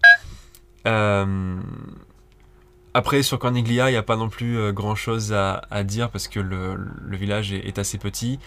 Euh, 0.87 1.59
après, 2.93 3.23
sur 3.23 3.39
Corniglia, 3.39 3.89
il 3.89 3.93
n'y 3.93 3.97
a 3.97 4.03
pas 4.03 4.17
non 4.17 4.29
plus 4.29 4.73
grand 4.73 4.95
chose 4.95 5.33
à, 5.33 5.83
dire 5.83 6.09
parce 6.09 6.27
que 6.27 6.39
le, 6.39 6.77
village 7.15 7.53
est, 7.53 7.79
assez 7.79 7.97
petit. 7.97 8.37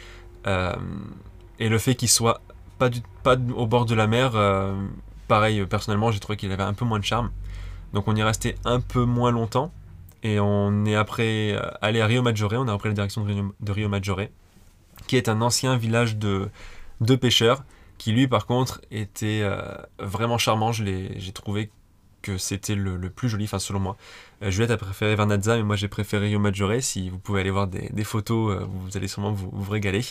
et 0.47 1.69
le 1.69 1.79
fait 1.79 1.95
qu'il 1.95 2.11
soit 2.11 2.43
pas, 2.79 2.91
du, 2.91 3.01
pas 3.23 3.37
au 3.57 3.67
bord 3.67 3.87
de 3.87 3.95
la 3.95 4.07
mer, 4.07 4.33
pareil, 5.35 5.67
personnellement, 5.67 6.13
j'ai 6.13 6.21
trouvé 6.21 6.37
qu'il 6.37 6.53
avait 6.53 6.63
un 6.63 6.75
peu 6.75 6.85
moins 6.85 7.01
de 7.01 7.05
charme. 7.05 7.33
Donc 7.93 8.07
on 8.07 8.15
y 8.15 8.21
est 8.21 8.25
resté 8.25 8.55
un 8.65 8.79
peu 8.79 9.05
moins 9.05 9.33
longtemps. 9.33 9.73
Et 10.23 10.39
on 10.39 10.85
est 10.85 10.95
après 10.95 11.55
euh, 11.55 11.61
allé 11.83 12.01
à 12.01 12.07
Rio 12.07 12.23
Maggiore, 12.23 12.53
on 12.53 12.69
a 12.69 12.73
repris 12.73 12.89
la 12.89 12.95
direction 12.95 13.25
de 13.25 13.73
Rio, 13.73 13.89
Maggiore, 13.89 14.29
qui 15.09 15.17
est 15.17 15.29
un 15.29 15.41
ancien 15.41 15.77
village 15.77 16.19
de, 16.19 16.51
de 17.01 17.17
pêcheurs, 17.17 17.65
qui 17.99 18.13
lui 18.13 18.29
par 18.29 18.47
contre 18.47 18.81
était 18.93 19.41
euh, 19.43 19.75
vraiment 19.99 20.39
charmant. 20.39 20.71
J'ai 20.71 21.33
trouvé 21.33 21.73
que 22.23 22.39
c'était 22.39 22.77
le, 22.77 23.11
plus 23.11 23.29
joli, 23.29 23.47
enfin 23.47 23.59
selon 23.59 23.81
moi. 23.81 23.97
Euh, 24.41 24.53
Juliette 24.53 24.71
a 24.71 24.77
préféré 24.77 25.17
Vernazza, 25.17 25.57
mais 25.57 25.65
moi 25.65 25.75
j'ai 25.75 25.89
préféré 25.89 26.27
Rio 26.27 26.39
Maggiore. 26.39 26.81
Si 26.81 27.11
vous 27.11 27.19
pouvez 27.19 27.41
aller 27.41 27.51
voir 27.51 27.67
des, 27.67 28.05
photos, 28.05 28.63
vous 28.69 28.97
allez 28.97 29.09
sûrement 29.09 29.33
vous, 29.33 29.51
vous 29.53 29.71
régaler. 29.73 30.05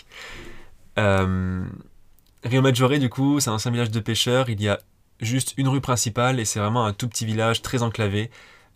Rio 0.97 2.61
Maggiore, 2.61 2.99
du 2.99 3.07
coup, 3.09 3.39
c'est 3.39 3.49
un 3.49 3.53
ancien 3.53 3.71
village 3.71 3.89
de 3.89 4.01
pêcheurs. 4.01 4.49
Il 4.49 4.61
y 4.61 4.67
a 4.67 4.79
juste 5.23 5.53
une 5.57 5.67
rue 5.67 5.81
principale 5.81 6.39
et 6.39 6.45
c'est 6.45 6.59
vraiment 6.59 6.85
un 6.85 6.93
tout 6.93 7.07
petit 7.07 7.25
village 7.25 7.61
très 7.61 7.83
enclavé. 7.83 8.29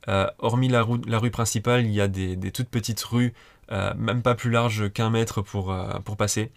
Euh, 0.10 0.28
hormis 0.40 0.70
la, 0.70 0.84
rue 0.84 1.32
principale, 1.32 1.86
il 1.86 1.92
y 1.92 2.02
a 2.02 2.08
des, 2.08 2.38
toutes 2.52 2.70
petites 2.70 3.02
rues, 3.02 3.34
euh, 3.72 3.94
même 3.98 4.22
pas 4.22 4.36
plus 4.36 4.52
larges 4.52 4.92
qu'un 4.92 5.10
mètre 5.10 5.42
pour, 5.42 5.72
euh, 5.72 6.00
pour 6.06 6.16
passer. 6.16 6.52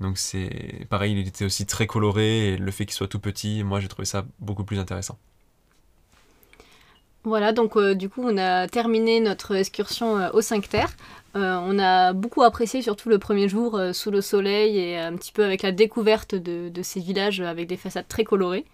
Donc 0.00 0.18
c'est 0.18 0.86
pareil, 0.90 1.12
il 1.12 1.26
était 1.26 1.44
aussi 1.44 1.66
très 1.66 1.86
coloré 1.86 2.48
et 2.48 2.56
le 2.56 2.70
fait 2.70 2.86
qu'il 2.86 2.94
soit 2.94 3.08
tout 3.08 3.18
petit, 3.18 3.62
moi 3.64 3.80
j'ai 3.80 3.88
trouvé 3.88 4.06
ça 4.06 4.24
beaucoup 4.40 4.64
plus 4.64 4.78
intéressant. 4.78 5.18
Voilà, 7.24 7.52
donc 7.52 7.76
du 7.94 8.08
coup 8.08 8.22
on 8.24 8.38
a 8.38 8.68
terminé 8.68 9.20
notre 9.20 9.56
excursion 9.56 10.30
au 10.32 10.40
5 10.40 10.68
Terres. 10.68 10.96
on 11.34 11.78
a 11.80 12.12
beaucoup 12.12 12.42
apprécié 12.42 12.80
surtout 12.80 13.08
le 13.08 13.18
premier 13.18 13.48
jour 13.48 13.78
sous 13.92 14.12
le 14.12 14.20
soleil 14.20 14.78
et 14.78 14.98
un 14.98 15.16
petit 15.16 15.32
peu 15.32 15.44
avec 15.44 15.62
la 15.62 15.72
découverte 15.72 16.36
de 16.36 16.82
ces 16.82 17.00
villages 17.00 17.40
avec 17.40 17.66
des 17.66 17.76
façades 17.76 18.06
très 18.06 18.22
colorées. 18.22 18.64